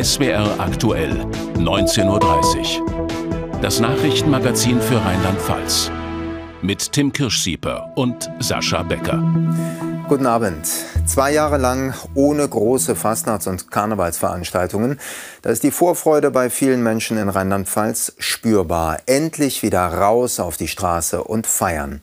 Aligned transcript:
SWR 0.00 0.58
aktuell, 0.58 1.12
19.30 1.56 2.80
Uhr. 2.80 3.60
Das 3.60 3.78
Nachrichtenmagazin 3.78 4.80
für 4.80 4.96
Rheinland-Pfalz. 5.04 5.90
Mit 6.62 6.92
Tim 6.92 7.12
Kirschsieper 7.12 7.92
und 7.94 8.30
Sascha 8.38 8.82
Becker. 8.84 9.22
Guten 10.08 10.24
Abend. 10.24 10.66
Zwei 11.04 11.32
Jahre 11.32 11.58
lang 11.58 11.92
ohne 12.14 12.48
große 12.48 12.94
Fastnachts- 12.94 13.46
und 13.46 13.70
Karnevalsveranstaltungen. 13.70 14.98
Da 15.42 15.50
ist 15.50 15.62
die 15.62 15.70
Vorfreude 15.70 16.30
bei 16.30 16.48
vielen 16.48 16.82
Menschen 16.82 17.18
in 17.18 17.28
Rheinland-Pfalz 17.28 18.14
spürbar. 18.18 19.00
Endlich 19.04 19.62
wieder 19.62 19.86
raus 19.86 20.40
auf 20.40 20.56
die 20.56 20.68
Straße 20.68 21.22
und 21.22 21.46
feiern. 21.46 22.00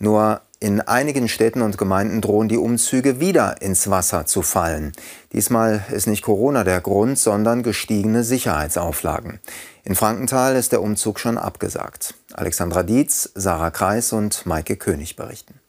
Nur 0.00 0.40
in 0.64 0.80
einigen 0.80 1.28
Städten 1.28 1.60
und 1.60 1.76
Gemeinden 1.76 2.22
drohen 2.22 2.48
die 2.48 2.56
Umzüge 2.56 3.20
wieder 3.20 3.60
ins 3.60 3.90
Wasser 3.90 4.24
zu 4.24 4.40
fallen. 4.40 4.92
Diesmal 5.34 5.84
ist 5.92 6.06
nicht 6.06 6.22
Corona 6.22 6.64
der 6.64 6.80
Grund, 6.80 7.18
sondern 7.18 7.62
gestiegene 7.62 8.24
Sicherheitsauflagen. 8.24 9.40
In 9.84 9.94
Frankenthal 9.94 10.56
ist 10.56 10.72
der 10.72 10.80
Umzug 10.80 11.20
schon 11.20 11.36
abgesagt. 11.36 12.14
Alexandra 12.32 12.82
Dietz, 12.82 13.30
Sarah 13.34 13.70
Kreis 13.70 14.14
und 14.14 14.46
Maike 14.46 14.76
König 14.76 15.16
berichten. 15.16 15.60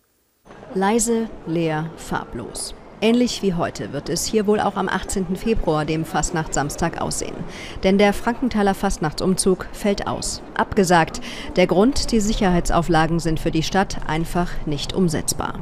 Leise, 0.74 1.30
leer, 1.46 1.92
farblos. 1.98 2.74
Ähnlich 3.06 3.44
wie 3.44 3.54
heute 3.54 3.94
wird 3.94 4.10
es 4.10 4.26
hier 4.26 4.48
wohl 4.48 4.60
auch 4.60 4.78
am 4.78 4.90
18. 4.90 5.36
Februar, 5.36 5.86
dem 5.86 6.06
Fastnachtssamstag, 6.06 7.00
aussehen. 7.00 7.36
Denn 7.84 8.00
der 8.00 8.14
Frankenthaler 8.14 8.74
Fastnachtsumzug 8.74 9.68
fällt 9.74 10.08
aus. 10.08 10.42
Abgesagt. 10.56 11.22
Der 11.56 11.68
Grund, 11.68 12.12
die 12.12 12.20
Sicherheitsauflagen 12.20 13.20
sind 13.20 13.40
für 13.40 13.52
die 13.52 13.62
Stadt 13.62 13.98
einfach 14.08 14.50
nicht 14.66 14.94
umsetzbar. 14.94 15.60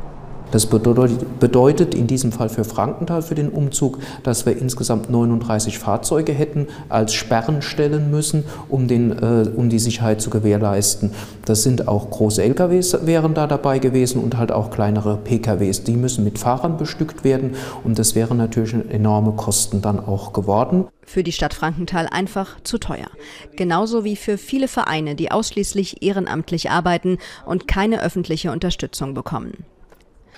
Das 0.53 0.67
bedeutet 0.67 1.95
in 1.95 2.05
diesem 2.05 2.31
Fall 2.31 2.47
für 2.47 2.63
Frankenthal 2.63 3.23
für 3.23 3.33
den 3.33 3.49
Umzug, 3.49 3.97
dass 4.21 4.45
wir 4.45 4.55
insgesamt 4.55 5.09
39 5.09 5.79
Fahrzeuge 5.79 6.31
hätten 6.31 6.67
als 6.89 7.15
Sperren 7.15 7.63
stellen 7.63 8.11
müssen, 8.11 8.43
um, 8.69 8.87
den, 8.87 9.11
äh, 9.11 9.49
um 9.55 9.69
die 9.69 9.79
Sicherheit 9.79 10.21
zu 10.21 10.29
gewährleisten. 10.29 11.09
Das 11.45 11.63
sind 11.63 11.87
auch 11.87 12.07
große 12.07 12.43
LKWs 12.43 12.99
wären 13.07 13.33
da 13.33 13.47
dabei 13.47 13.79
gewesen 13.79 14.21
und 14.21 14.37
halt 14.37 14.51
auch 14.51 14.69
kleinere 14.69 15.17
PKWs. 15.17 15.85
Die 15.85 15.97
müssen 15.97 16.23
mit 16.23 16.37
Fahrern 16.37 16.77
bestückt 16.77 17.23
werden 17.23 17.55
und 17.83 17.97
das 17.97 18.13
wären 18.13 18.37
natürlich 18.37 18.75
enorme 18.91 19.31
Kosten 19.31 19.81
dann 19.81 19.99
auch 19.99 20.33
geworden. 20.33 20.85
Für 21.03 21.23
die 21.23 21.31
Stadt 21.31 21.55
Frankenthal 21.55 22.07
einfach 22.11 22.61
zu 22.61 22.77
teuer. 22.77 23.07
Genauso 23.55 24.03
wie 24.03 24.15
für 24.15 24.37
viele 24.37 24.67
Vereine, 24.67 25.15
die 25.15 25.31
ausschließlich 25.31 26.03
ehrenamtlich 26.03 26.69
arbeiten 26.69 27.17
und 27.47 27.67
keine 27.67 28.03
öffentliche 28.03 28.51
Unterstützung 28.51 29.15
bekommen. 29.15 29.65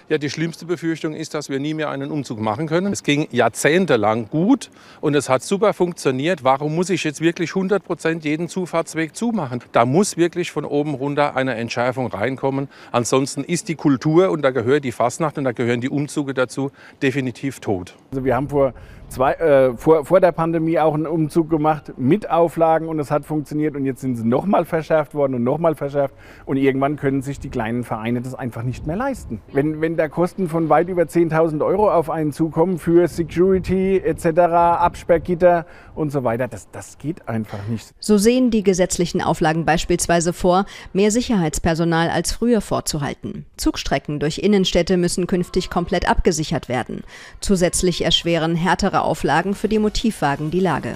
Ja, 0.08 0.20
die 0.20 0.30
schlimmste 0.30 0.68
Befürchtung 0.68 1.16
ist, 1.16 1.34
dass 1.34 1.50
wir 1.50 1.60
nie 1.60 1.74
mehr 1.74 1.90
einen 1.90 2.12
Umzug 2.12 2.40
machen 2.40 2.68
können. 2.68 2.94
Es 2.94 3.02
ging 3.02 3.28
jahrzehntelang 3.32 4.30
gut 4.30 4.70
und 5.02 5.16
es 5.16 5.30
hat 5.30 5.42
super 5.42 5.74
funktioniert. 5.74 6.44
Warum 6.44 6.76
muss 6.76 6.92
ich 6.92 7.04
jetzt 7.04 7.22
wirklich 7.22 7.56
100 7.56 7.84
Prozent 7.84 8.24
jeden 8.24 8.48
Zufahrtsweg 8.48 9.16
zumachen? 9.16 9.64
Da 9.72 9.84
muss 9.84 10.16
wirklich 10.16 10.52
von 10.52 10.64
oben 10.64 10.94
runter 10.94 11.36
eine 11.36 11.56
Entschärfung 11.56 12.06
reinkommen. 12.06 12.70
Ansonsten 12.92 13.44
ist 13.44 13.68
die 13.68 13.74
Kultur 13.74 14.30
und 14.30 14.44
da 14.44 14.52
gehört 14.52 14.84
die 14.84 14.92
Fastnacht 14.92 15.40
und 15.40 15.44
da 15.44 15.54
gehören 15.54 15.82
die 15.82 15.90
Umzüge 15.90 16.36
dazu 16.36 16.70
definitiv 17.02 17.60
tot. 17.60 17.96
Also 18.12 18.24
wir 18.24 18.36
haben 18.36 18.50
vor 18.50 18.76
zwei, 19.10 19.34
äh, 19.34 19.78
vor, 19.78 20.06
vor 20.06 20.20
der 20.20 20.32
Pandemie 20.32 20.80
auch 20.80 20.94
einen 20.94 21.08
Umzug 21.08 21.50
gemacht 21.50 21.94
mit 21.98 22.30
Auflagen 22.30 22.88
und 22.88 23.00
es 23.00 23.12
hat 23.12 23.26
funktioniert 23.26 23.76
und 23.76 23.86
jetzt 23.86 24.02
sind 24.02 24.16
sie 24.16 24.26
nochmal 24.26 24.66
verschärft 24.66 25.14
worden 25.14 25.36
und 25.36 25.44
nochmal 25.44 25.76
verschärft 25.76 26.14
und 26.46 26.58
irgendwann 26.58 26.96
können 26.96 27.22
sich 27.22 27.40
die 27.40 27.50
kleinen 27.50 27.84
Vereine 27.84 28.22
das 28.22 28.36
einfach 28.36 28.64
nicht 28.64 28.88
mehr 28.88 28.96
leisten. 28.96 29.42
Wenn, 29.52 29.82
wenn 29.82 29.98
da 29.98 30.08
Kosten 30.08 30.50
von 30.50 30.70
weit 30.70 30.90
über 30.90 31.04
10.000 31.04 31.64
Euro 31.66 31.92
auf 31.92 32.10
einen 32.10 32.32
zukommen 32.32 32.78
für 32.78 33.08
Security 33.08 33.98
etc., 33.98 34.40
Absperrgitter 34.40 35.66
und 35.96 36.12
so 36.12 36.24
weiter, 36.24 36.48
das, 36.48 36.70
das 36.72 36.98
geht 36.98 37.28
einfach 37.28 37.68
nicht. 37.70 37.94
So 38.00 38.18
sehen 38.18 38.52
die 38.52 38.64
gesetzlichen 38.64 39.22
Auflagen 39.22 39.66
beispielsweise 39.66 40.34
vor, 40.34 40.66
mehr 40.94 41.12
Sicherheitspersonal 41.12 42.10
als 42.10 42.32
früher 42.32 42.62
vorzuhalten. 42.62 43.46
Zugstrecken 43.58 44.20
durch 44.20 44.40
Innenstädte 44.40 44.98
müssen 44.98 45.28
künftig 45.28 45.70
komplett 45.70 46.10
abgesichert 46.10 46.70
werden. 46.70 47.04
Zusätzlich 47.40 48.04
erschweren 48.04 48.56
härtere 48.56 48.95
weitere 48.96 48.98
Auflagen 48.98 49.56
für 49.56 49.68
die 49.68 49.80
Motivwagen 49.80 50.52
die 50.52 50.60
Lage. 50.60 50.96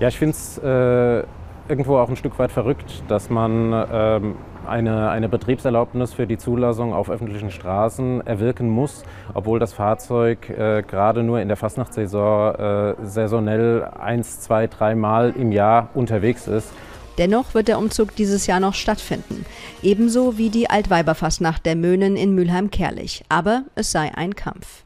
Ja, 0.00 0.08
ich 0.08 0.18
finde 0.18 0.32
es 0.34 0.58
äh, 0.58 1.24
irgendwo 1.68 1.96
auch 1.96 2.08
ein 2.08 2.16
Stück 2.16 2.38
weit 2.38 2.52
verrückt, 2.52 3.02
dass 3.08 3.30
man 3.30 3.72
ähm, 3.90 4.34
eine, 4.66 5.10
eine 5.10 5.28
Betriebserlaubnis 5.28 6.12
für 6.12 6.26
die 6.26 6.38
Zulassung 6.38 6.92
auf 6.92 7.08
öffentlichen 7.08 7.50
Straßen 7.50 8.26
erwirken 8.26 8.68
muss, 8.68 9.04
obwohl 9.32 9.58
das 9.58 9.72
Fahrzeug 9.72 10.50
äh, 10.50 10.82
gerade 10.82 11.22
nur 11.22 11.40
in 11.40 11.48
der 11.48 11.56
Fastnachtssaison 11.56 12.54
äh, 12.54 12.94
saisonell 13.04 13.84
eins, 13.98 14.40
zwei, 14.40 14.66
dreimal 14.66 15.32
im 15.36 15.52
Jahr 15.52 15.88
unterwegs 15.94 16.46
ist. 16.46 16.72
Dennoch 17.16 17.54
wird 17.54 17.68
der 17.68 17.78
Umzug 17.78 18.14
dieses 18.14 18.46
Jahr 18.46 18.60
noch 18.60 18.74
stattfinden. 18.74 19.46
Ebenso 19.82 20.36
wie 20.36 20.50
die 20.50 20.68
Altweiberfastnacht 20.68 21.64
der 21.64 21.74
Möhnen 21.74 22.14
in 22.14 22.34
Mülheim-Kerlich. 22.34 23.24
Aber 23.30 23.62
es 23.74 23.90
sei 23.90 24.12
ein 24.14 24.34
Kampf. 24.34 24.84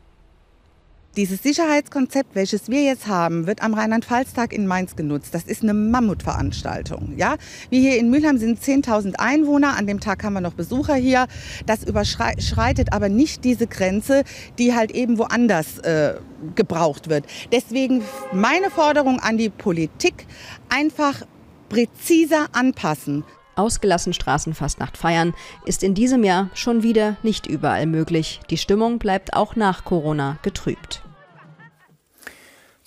Dieses 1.16 1.42
Sicherheitskonzept, 1.42 2.36
welches 2.36 2.68
wir 2.68 2.84
jetzt 2.84 3.08
haben, 3.08 3.48
wird 3.48 3.64
am 3.64 3.74
Rheinland-Pfalz-Tag 3.74 4.52
in 4.52 4.68
Mainz 4.68 4.94
genutzt. 4.94 5.34
Das 5.34 5.42
ist 5.42 5.64
eine 5.64 5.74
Mammutveranstaltung. 5.74 7.14
Ja? 7.16 7.34
Wir 7.68 7.80
hier 7.80 7.98
in 7.98 8.10
Mülheim 8.10 8.38
sind 8.38 8.62
10.000 8.62 9.16
Einwohner. 9.16 9.76
An 9.76 9.88
dem 9.88 9.98
Tag 9.98 10.22
haben 10.22 10.34
wir 10.34 10.40
noch 10.40 10.54
Besucher 10.54 10.94
hier. 10.94 11.26
Das 11.66 11.82
überschreitet 11.82 12.92
aber 12.92 13.08
nicht 13.08 13.42
diese 13.42 13.66
Grenze, 13.66 14.22
die 14.58 14.72
halt 14.76 14.92
eben 14.92 15.18
woanders 15.18 15.78
äh, 15.78 16.14
gebraucht 16.54 17.10
wird. 17.10 17.24
Deswegen 17.50 18.04
meine 18.32 18.70
Forderung 18.70 19.18
an 19.18 19.36
die 19.36 19.50
Politik, 19.50 20.28
einfach 20.68 21.22
präziser 21.68 22.46
anpassen. 22.52 23.24
Ausgelassen 23.60 24.12
Straßenfastnacht 24.12 24.96
feiern 24.96 25.34
ist 25.66 25.82
in 25.82 25.94
diesem 25.94 26.24
Jahr 26.24 26.48
schon 26.54 26.82
wieder 26.82 27.16
nicht 27.22 27.46
überall 27.46 27.86
möglich. 27.86 28.40
Die 28.50 28.56
Stimmung 28.56 28.98
bleibt 28.98 29.34
auch 29.34 29.54
nach 29.54 29.84
Corona 29.84 30.38
getrübt. 30.42 31.02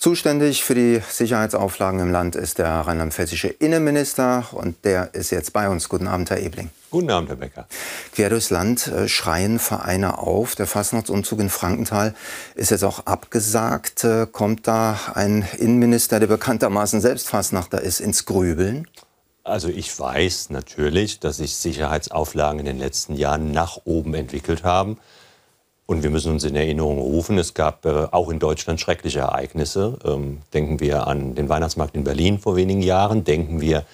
Zuständig 0.04 0.64
für 0.64 0.74
die 0.74 1.00
Sicherheitsauflagen 1.08 1.98
im 1.98 2.12
Land 2.12 2.36
ist 2.36 2.58
der 2.58 2.68
rheinland-pfälzische 2.68 3.48
Innenminister 3.48 4.44
und 4.52 4.84
der 4.84 5.14
ist 5.14 5.30
jetzt 5.30 5.54
bei 5.54 5.66
uns. 5.70 5.88
Guten 5.88 6.08
Abend, 6.08 6.28
Herr 6.28 6.40
Ebling. 6.40 6.68
Guten 6.90 7.10
Abend, 7.10 7.30
Herr 7.30 7.36
Becker. 7.36 7.66
Quer 8.14 8.28
durchs 8.28 8.50
Land 8.50 8.86
äh, 8.88 9.08
schreien 9.08 9.58
Vereine 9.58 10.18
auf. 10.18 10.56
Der 10.56 10.66
Fastnachtsumzug 10.66 11.40
in 11.40 11.48
Frankenthal 11.48 12.14
ist 12.54 12.70
jetzt 12.70 12.84
auch 12.84 13.06
abgesagt. 13.06 14.04
Äh, 14.04 14.26
kommt 14.30 14.66
da 14.68 15.00
ein 15.14 15.48
Innenminister, 15.56 16.20
der 16.20 16.26
bekanntermaßen 16.26 17.00
selbst 17.00 17.30
Fastnachter 17.30 17.80
ist, 17.80 18.00
ins 18.00 18.26
Grübeln? 18.26 18.86
Also 19.44 19.68
ich 19.68 19.98
weiß 19.98 20.48
natürlich, 20.48 21.20
dass 21.20 21.36
sich 21.36 21.54
Sicherheitsauflagen 21.56 22.60
in 22.60 22.66
den 22.66 22.78
letzten 22.78 23.14
Jahren 23.14 23.52
nach 23.52 23.78
oben 23.84 24.14
entwickelt 24.14 24.64
haben. 24.64 24.98
Und 25.84 26.02
wir 26.02 26.08
müssen 26.08 26.32
uns 26.32 26.44
in 26.44 26.56
Erinnerung 26.56 26.98
rufen, 26.98 27.36
es 27.36 27.52
gab 27.52 27.84
äh, 27.84 28.06
auch 28.10 28.30
in 28.30 28.38
Deutschland 28.38 28.80
schreckliche 28.80 29.18
Ereignisse. 29.18 29.98
Ähm, 30.02 30.40
denken 30.54 30.80
wir 30.80 31.06
an 31.06 31.34
den 31.34 31.50
Weihnachtsmarkt 31.50 31.94
in 31.94 32.04
Berlin 32.04 32.38
vor 32.38 32.56
wenigen 32.56 32.80
Jahren. 32.80 33.24
Denken 33.24 33.60
wir 33.60 33.84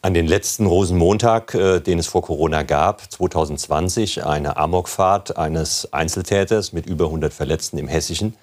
an 0.00 0.14
den 0.14 0.28
letzten 0.28 0.64
Rosenmontag, 0.66 1.54
äh, 1.54 1.80
den 1.80 1.98
es 1.98 2.06
vor 2.06 2.22
Corona 2.22 2.62
gab, 2.62 3.10
2020, 3.10 4.24
eine 4.24 4.56
Amokfahrt 4.56 5.36
eines 5.36 5.92
Einzeltäters 5.92 6.72
mit 6.72 6.86
über 6.86 7.06
100 7.06 7.34
Verletzten 7.34 7.78
im 7.78 7.88
Hessischen. 7.88 8.36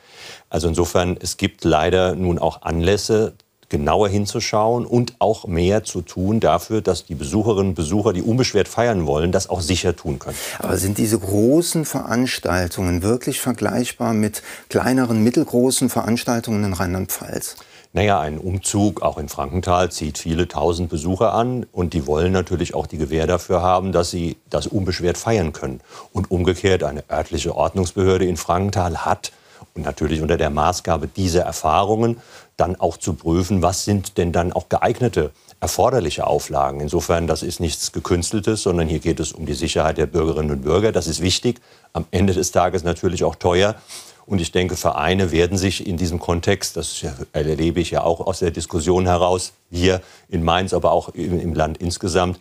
Also 0.49 0.67
insofern, 0.67 1.15
es 1.17 1.37
gibt 1.37 1.63
leider 1.63 2.15
nun 2.15 2.39
auch 2.39 2.63
Anlässe, 2.63 3.35
genauer 3.71 4.09
hinzuschauen 4.09 4.85
und 4.85 5.15
auch 5.17 5.47
mehr 5.47 5.83
zu 5.83 6.01
tun 6.01 6.39
dafür, 6.39 6.81
dass 6.81 7.05
die 7.05 7.15
Besucherinnen 7.15 7.69
und 7.69 7.75
Besucher, 7.75 8.13
die 8.13 8.21
unbeschwert 8.21 8.67
feiern 8.67 9.07
wollen, 9.07 9.31
das 9.31 9.49
auch 9.49 9.61
sicher 9.61 9.95
tun 9.95 10.19
können. 10.19 10.35
Aber 10.59 10.77
sind 10.77 10.99
diese 10.99 11.17
großen 11.17 11.85
Veranstaltungen 11.85 13.01
wirklich 13.01 13.39
vergleichbar 13.39 14.13
mit 14.13 14.43
kleineren, 14.69 15.23
mittelgroßen 15.23 15.89
Veranstaltungen 15.89 16.65
in 16.65 16.73
Rheinland-Pfalz? 16.73 17.55
Naja, 17.93 18.19
ein 18.19 18.37
Umzug 18.37 19.01
auch 19.01 19.17
in 19.17 19.27
Frankenthal 19.27 19.91
zieht 19.91 20.17
viele 20.17 20.47
tausend 20.47 20.89
Besucher 20.89 21.33
an 21.33 21.65
und 21.71 21.93
die 21.93 22.07
wollen 22.07 22.31
natürlich 22.31 22.73
auch 22.73 22.87
die 22.87 22.97
Gewähr 22.97 23.27
dafür 23.27 23.61
haben, 23.61 23.91
dass 23.91 24.11
sie 24.11 24.37
das 24.49 24.67
unbeschwert 24.67 25.17
feiern 25.17 25.53
können. 25.53 25.81
Und 26.13 26.29
umgekehrt, 26.29 26.83
eine 26.83 27.03
örtliche 27.09 27.55
Ordnungsbehörde 27.55 28.25
in 28.25 28.37
Frankenthal 28.37 29.05
hat 29.05 29.31
und 29.73 29.83
natürlich 29.83 30.21
unter 30.21 30.37
der 30.37 30.49
Maßgabe 30.49 31.07
dieser 31.07 31.43
Erfahrungen 31.43 32.21
dann 32.57 32.75
auch 32.75 32.97
zu 32.97 33.13
prüfen, 33.13 33.61
was 33.61 33.85
sind 33.85 34.17
denn 34.17 34.31
dann 34.31 34.53
auch 34.53 34.69
geeignete 34.69 35.31
erforderliche 35.59 36.25
Auflagen. 36.25 36.81
Insofern, 36.81 37.27
das 37.27 37.43
ist 37.43 37.59
nichts 37.59 37.91
Gekünsteltes, 37.91 38.63
sondern 38.63 38.87
hier 38.87 38.99
geht 38.99 39.19
es 39.19 39.31
um 39.31 39.45
die 39.45 39.53
Sicherheit 39.53 39.97
der 39.97 40.07
Bürgerinnen 40.07 40.51
und 40.51 40.63
Bürger. 40.63 40.91
Das 40.91 41.07
ist 41.07 41.21
wichtig. 41.21 41.61
Am 41.93 42.05
Ende 42.09 42.33
des 42.33 42.51
Tages 42.51 42.83
natürlich 42.83 43.23
auch 43.23 43.35
teuer. 43.35 43.75
Und 44.25 44.41
ich 44.41 44.51
denke, 44.51 44.75
Vereine 44.75 45.31
werden 45.31 45.57
sich 45.57 45.85
in 45.85 45.97
diesem 45.97 46.19
Kontext, 46.19 46.77
das 46.77 47.05
erlebe 47.33 47.79
ich 47.79 47.91
ja 47.91 48.03
auch 48.03 48.21
aus 48.21 48.39
der 48.39 48.51
Diskussion 48.51 49.05
heraus, 49.05 49.53
hier 49.69 50.01
in 50.29 50.43
Mainz, 50.43 50.73
aber 50.73 50.91
auch 50.91 51.09
im 51.09 51.53
Land 51.53 51.77
insgesamt, 51.77 52.39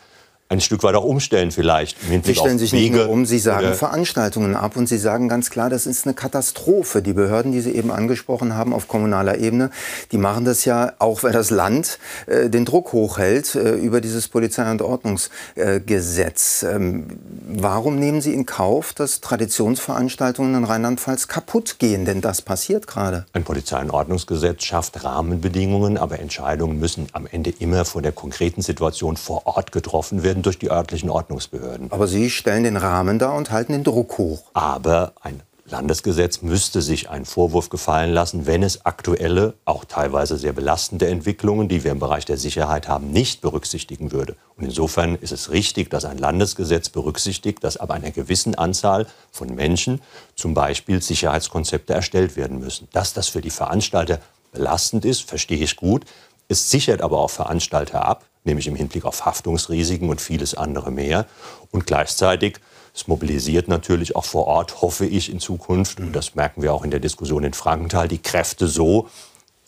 ein 0.51 0.61
Stück 0.61 0.83
weit 0.83 0.97
auch 0.97 1.05
umstellen 1.05 1.53
vielleicht. 1.53 1.97
Sie 2.25 2.35
stellen 2.35 2.59
sich 2.59 2.73
Wege 2.73 2.97
nicht 2.97 3.05
nur 3.05 3.09
um, 3.09 3.25
Sie 3.25 3.39
sagen 3.39 3.73
Veranstaltungen 3.73 4.57
ab 4.57 4.77
und 4.77 4.89
Sie 4.89 4.99
sagen 4.99 5.29
ganz 5.29 5.49
klar, 5.49 5.71
das 5.71 5.87
ist 5.87 6.07
eine 6.07 6.15
Katastrophe. 6.15 7.03
Die 7.03 7.13
Behörden, 7.13 7.53
die 7.53 7.61
Sie 7.61 7.71
eben 7.71 7.93
angesprochen 7.93 8.57
haben 8.57 8.75
auf 8.75 8.89
kommunaler 8.89 9.39
Ebene, 9.39 9.71
die 10.11 10.19
machen 10.19 10.45
das 10.45 10.65
ja 10.65 10.93
auch, 10.99 11.23
weil 11.23 11.31
das 11.31 11.51
Land 11.51 12.01
äh, 12.27 12.51
den 12.51 12.65
Druck 12.65 12.93
hochhält 12.93 13.55
äh, 13.55 13.75
über 13.75 14.01
dieses 14.01 14.27
Polizei- 14.27 14.69
und 14.69 14.83
Ordnungsgesetz. 14.83 16.65
Äh, 16.65 16.75
ähm, 16.75 17.07
warum 17.49 18.01
nehmen 18.01 18.21
Sie 18.21 18.35
in 18.35 18.45
Kauf, 18.45 18.93
dass 18.93 19.21
Traditionsveranstaltungen 19.21 20.57
in 20.57 20.65
Rheinland-Pfalz 20.65 21.29
kaputt 21.29 21.79
gehen? 21.79 22.05
Denn 22.05 22.21
das 22.21 22.43
passiert 22.43 22.89
gerade. 22.89 23.25
Ein 23.35 23.45
Polizei- 23.45 23.81
und 23.81 23.93
Ordnungsgesetz 23.93 24.65
schafft 24.65 25.05
Rahmenbedingungen, 25.05 25.97
aber 25.97 26.19
Entscheidungen 26.19 26.81
müssen 26.81 27.07
am 27.13 27.29
Ende 27.31 27.51
immer 27.61 27.85
vor 27.85 28.03
der 28.03 28.11
konkreten 28.11 28.63
Situation 28.63 29.17
vor 29.17 29.47
Ort 29.47 29.71
getroffen 29.71 30.25
werden 30.25 30.40
werden 30.41 30.43
durch 30.43 30.59
die 30.59 30.71
örtlichen 30.71 31.11
Ordnungsbehörden. 31.11 31.93
Aber 31.93 32.07
Sie 32.07 32.31
stellen 32.31 32.65
den 32.65 32.77
Rahmen 32.77 33.19
dar 33.19 33.35
und 33.35 33.51
halten 33.51 33.73
den 33.73 33.85
Druck 33.85 34.19
hoch. 34.19 34.43
Aber 34.55 35.13
ein 35.21 35.43
Landesgesetz 35.67 36.43
müsste 36.43 36.83
sich 36.83 37.11
einen 37.11 37.25
Vorwurf 37.25 37.69
gefallen 37.69 38.13
lassen, 38.13 38.47
wenn 38.47 38.65
es 38.65 38.85
aktuelle, 38.87 39.55
auch 39.65 39.85
teilweise 39.85 40.37
sehr 40.37 40.53
belastende 40.53 41.07
Entwicklungen, 41.07 41.69
die 41.69 41.85
wir 41.85 41.93
im 41.93 42.01
Bereich 42.01 42.25
der 42.25 42.39
Sicherheit 42.39 42.89
haben, 42.89 43.13
nicht 43.13 43.41
berücksichtigen 43.41 44.11
würde. 44.11 44.35
Und 44.57 44.65
insofern 44.65 45.15
ist 45.15 45.31
es 45.31 45.51
richtig, 45.53 45.89
dass 45.91 46.05
ein 46.05 46.19
Landesgesetz 46.19 46.89
berücksichtigt, 46.89 47.63
dass 47.63 47.77
ab 47.77 47.93
einer 47.93 48.11
gewissen 48.11 48.57
Anzahl 48.57 49.07
von 49.31 49.55
Menschen 49.55 50.01
zum 50.35 50.55
Beispiel 50.55 51.01
Sicherheitskonzepte 51.01 51.93
erstellt 51.93 52.37
werden 52.37 52.59
müssen. 52.59 52.89
Dass 52.93 53.13
das 53.13 53.29
für 53.29 53.41
die 53.41 53.51
Veranstalter 53.51 54.19
belastend 54.53 55.05
ist, 55.05 55.23
verstehe 55.23 55.63
ich 55.63 55.77
gut. 55.77 56.05
Es 56.49 56.69
sichert 56.69 57.01
aber 57.01 57.19
auch 57.19 57.31
Veranstalter 57.31 58.05
ab, 58.05 58.25
nämlich 58.45 58.67
im 58.67 58.75
Hinblick 58.75 59.05
auf 59.05 59.27
Haftungsrisiken 59.27 60.09
und 60.09 60.21
vieles 60.21 60.55
andere 60.55 60.91
mehr. 60.91 61.27
Und 61.71 61.87
gleichzeitig 61.87 62.59
es 62.95 63.07
mobilisiert 63.07 63.69
natürlich 63.69 64.17
auch 64.17 64.25
vor 64.25 64.47
Ort, 64.47 64.83
hoffe 64.83 65.07
ich 65.07 65.31
in 65.31 65.39
Zukunft, 65.39 66.01
und 66.01 66.13
das 66.13 66.35
merken 66.35 66.63
wir 66.63 66.75
auch 66.75 66.85
in 66.85 66.91
der 66.91 67.01
Diskussion 67.01 67.45
in 67.45 67.53
Frankenthal, 67.53 68.09
die 68.09 68.19
Kräfte 68.19 68.67
so, 68.67 69.09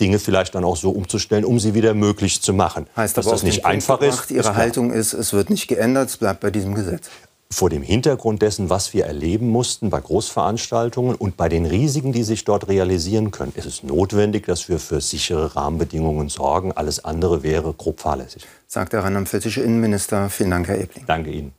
Dinge 0.01 0.19
vielleicht 0.19 0.55
dann 0.55 0.65
auch 0.65 0.77
so 0.77 0.91
umzustellen, 0.91 1.45
um 1.45 1.61
sie 1.61 1.75
wieder 1.75 1.95
möglich 1.95 2.43
zu 2.43 2.53
machen. 2.53 2.89
Heißt 2.97 3.17
Dass 3.17 3.27
aber 3.27 3.37
das 3.37 3.45
nicht 3.45 3.65
einfach 3.65 4.01
ist. 4.01 4.31
Ihre 4.31 4.57
Haltung 4.57 4.91
ist, 4.91 5.13
es 5.13 5.33
wird 5.33 5.51
nicht 5.51 5.69
geändert, 5.69 6.09
es 6.09 6.17
bleibt 6.17 6.41
bei 6.41 6.51
diesem 6.51 6.75
Gesetz 6.75 7.09
vor 7.53 7.71
dem 7.71 7.83
Hintergrund 7.83 8.43
dessen, 8.43 8.71
was 8.71 8.95
wir 8.95 9.07
erleben 9.07 9.49
mussten 9.49 9.91
bei 9.91 10.01
Großveranstaltungen 10.01 11.15
und 11.15 11.37
bei 11.37 11.49
den 11.49 11.67
Risiken, 11.67 12.13
die 12.13 12.23
sich 12.23 12.45
dort 12.45 12.69
realisieren 12.69 13.31
können, 13.31 13.53
ist 13.55 13.67
es 13.67 13.83
notwendig, 13.83 14.47
dass 14.47 14.69
wir 14.69 14.79
für 14.79 15.01
sichere 15.01 15.55
Rahmenbedingungen 15.55 16.29
sorgen. 16.29 16.73
Alles 16.73 17.05
andere 17.05 17.43
wäre 17.43 17.73
grob 17.73 18.01
fahrlässig. 18.01 18.47
Sagt 18.67 18.93
der 18.93 19.05
rheinland-pfälzische 19.05 19.61
Innenminister. 19.61 20.31
Vielen 20.31 20.51
Dank, 20.51 20.69
Herr 20.69 20.81
Ebling. 20.81 21.05
Danke 21.07 21.31
Ihnen. 21.31 21.53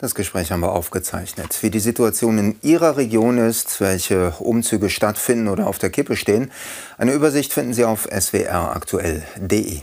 Das 0.00 0.14
Gespräch 0.14 0.50
haben 0.50 0.60
wir 0.60 0.72
aufgezeichnet. 0.72 1.62
Wie 1.62 1.68
die 1.68 1.78
Situation 1.78 2.38
in 2.38 2.56
Ihrer 2.62 2.96
Region 2.96 3.36
ist, 3.36 3.82
welche 3.82 4.30
Umzüge 4.38 4.88
stattfinden 4.88 5.48
oder 5.48 5.66
auf 5.66 5.78
der 5.78 5.90
Kippe 5.90 6.16
stehen, 6.16 6.50
eine 6.96 7.12
Übersicht 7.12 7.52
finden 7.52 7.74
Sie 7.74 7.84
auf 7.84 8.08
swraktuell.de. 8.10 9.82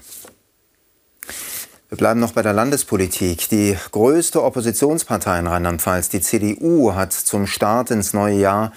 Wir 1.89 1.97
bleiben 1.97 2.19
noch 2.19 2.33
bei 2.33 2.41
der 2.41 2.51
Landespolitik. 2.51 3.47
Die 3.47 3.77
größte 3.93 4.43
Oppositionspartei 4.43 5.39
in 5.39 5.47
Rheinland-Pfalz, 5.47 6.09
die 6.09 6.19
CDU, 6.19 6.95
hat 6.95 7.13
zum 7.13 7.47
Start 7.47 7.91
ins 7.91 8.11
neue 8.13 8.35
Jahr 8.35 8.73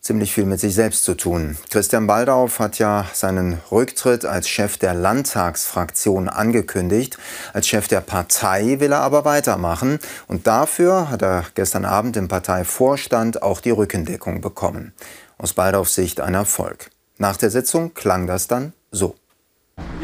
ziemlich 0.00 0.32
viel 0.32 0.44
mit 0.44 0.60
sich 0.60 0.72
selbst 0.72 1.02
zu 1.02 1.14
tun. 1.14 1.56
Christian 1.70 2.06
Baldauf 2.06 2.60
hat 2.60 2.78
ja 2.78 3.06
seinen 3.12 3.58
Rücktritt 3.72 4.24
als 4.24 4.48
Chef 4.48 4.78
der 4.78 4.94
Landtagsfraktion 4.94 6.28
angekündigt. 6.28 7.18
Als 7.52 7.66
Chef 7.66 7.88
der 7.88 8.00
Partei 8.00 8.78
will 8.78 8.92
er 8.92 9.00
aber 9.00 9.24
weitermachen. 9.24 9.98
Und 10.28 10.46
dafür 10.46 11.10
hat 11.10 11.22
er 11.22 11.44
gestern 11.56 11.84
Abend 11.84 12.16
im 12.16 12.28
Parteivorstand 12.28 13.42
auch 13.42 13.60
die 13.60 13.70
Rückendeckung 13.70 14.40
bekommen. 14.40 14.92
Aus 15.36 15.52
Baldaufs 15.52 15.96
Sicht 15.96 16.20
ein 16.20 16.34
Erfolg. 16.34 16.90
Nach 17.18 17.36
der 17.36 17.50
Sitzung 17.50 17.92
klang 17.92 18.28
das 18.28 18.46
dann 18.46 18.72
so. 18.92 19.16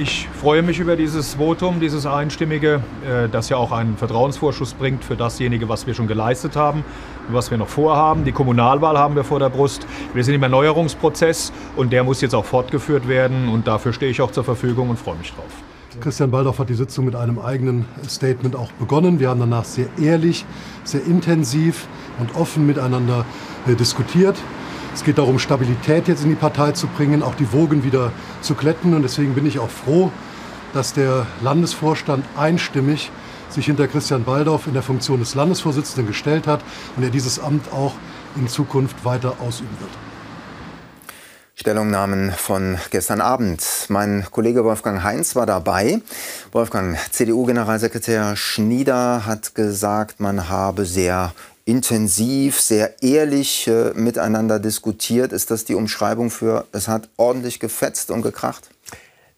Ich 0.01 0.29
freue 0.29 0.63
mich 0.63 0.79
über 0.79 0.95
dieses 0.95 1.35
Votum, 1.35 1.81
dieses 1.81 2.07
einstimmige, 2.07 2.81
äh, 3.05 3.29
das 3.29 3.49
ja 3.49 3.57
auch 3.57 3.73
einen 3.73 3.97
Vertrauensvorschuss 3.97 4.75
bringt 4.75 5.03
für 5.03 5.17
dasjenige, 5.17 5.69
was 5.69 5.89
wir 5.89 5.95
schon 5.95 6.07
geleistet 6.07 6.55
haben 6.55 6.85
und 7.27 7.35
was 7.35 7.51
wir 7.51 7.59
noch 7.59 7.67
vorhaben. 7.67 8.25
Die 8.25 8.31
Kommunalwahl 8.31 8.97
haben 8.97 9.17
wir 9.17 9.25
vor 9.25 9.41
der 9.41 9.49
Brust. 9.49 9.89
Wir 10.15 10.23
sind 10.23 10.37
im 10.37 10.43
Erneuerungsprozess 10.45 11.53
und 11.75 11.93
der 11.93 12.05
muss 12.05 12.21
jetzt 12.21 12.35
auch 12.35 12.45
fortgeführt 12.45 13.09
werden 13.09 13.49
und 13.49 13.67
dafür 13.67 13.93
stehe 13.93 14.13
ich 14.13 14.21
auch 14.21 14.31
zur 14.31 14.45
Verfügung 14.45 14.89
und 14.89 15.01
freue 15.01 15.17
mich 15.17 15.33
drauf. 15.33 15.51
Christian 16.01 16.31
Baldorf 16.31 16.61
hat 16.61 16.69
die 16.69 16.75
Sitzung 16.75 17.05
mit 17.07 17.17
einem 17.17 17.41
eigenen 17.41 17.85
Statement 18.09 18.55
auch 18.55 18.71
begonnen. 18.73 19.19
Wir 19.19 19.31
haben 19.31 19.41
danach 19.41 19.65
sehr 19.65 19.89
ehrlich, 20.01 20.47
sehr 20.85 21.05
intensiv 21.05 21.89
und 22.21 22.37
offen 22.37 22.67
miteinander 22.67 23.27
äh, 23.67 23.75
diskutiert. 23.75 24.37
Es 24.95 25.05
geht 25.05 25.19
darum, 25.19 25.39
Stabilität 25.39 26.09
jetzt 26.09 26.25
in 26.25 26.31
die 26.31 26.37
Partei 26.37 26.73
zu 26.73 26.87
bringen, 26.87 27.23
auch 27.23 27.35
die 27.35 27.53
Wogen 27.53 27.85
wieder 27.85 28.13
zu 28.41 28.55
kletten. 28.55 28.95
Und 28.95 29.03
deswegen 29.03 29.35
bin 29.35 29.47
ich 29.47 29.59
auch 29.59 29.71
froh, 29.71 30.11
dass 30.73 30.93
der 30.93 31.27
Landesvorstand 31.43 32.25
einstimmig 32.37 33.11
sich 33.49 33.67
hinter 33.67 33.89
Christian 33.89 34.25
Baldorf 34.25 34.67
in 34.67 34.75
der 34.75 34.83
Funktion 34.83 35.21
des 35.21 35.35
Landesvorsitzenden 35.35 36.07
gestellt 36.07 36.47
hat 36.47 36.61
und 36.97 37.03
er 37.03 37.11
dieses 37.11 37.39
Amt 37.39 37.73
auch 37.73 37.95
in 38.37 38.49
Zukunft 38.49 39.05
weiter 39.05 39.37
ausüben 39.41 39.77
wird. 39.81 39.91
Stellungnahmen 41.55 42.31
von 42.31 42.79
gestern 42.91 43.21
Abend. 43.21 43.65
Mein 43.89 44.25
Kollege 44.31 44.65
Wolfgang 44.65 45.03
Heinz 45.03 45.35
war 45.35 45.45
dabei. 45.45 46.01
Wolfgang, 46.53 46.97
CDU-Generalsekretär 47.11 48.37
Schnieder 48.37 49.27
hat 49.27 49.57
gesagt, 49.57 50.21
man 50.21 50.49
habe 50.49 50.85
sehr 50.85 51.33
intensiv, 51.69 52.63
sehr 52.63 53.03
ehrlich 53.03 53.69
äh, 53.69 53.93
miteinander 53.95 54.59
diskutiert. 54.59 55.33
Ist 55.33 55.51
das 55.51 55.67
die 55.67 55.75
Umschreibung 55.75 56.31
für, 56.31 56.67
es 56.73 56.89
hat 56.89 57.11
ordentlich 57.19 57.61
gefetzt 57.61 58.11
und 58.11 58.23
gekracht? 58.23 58.71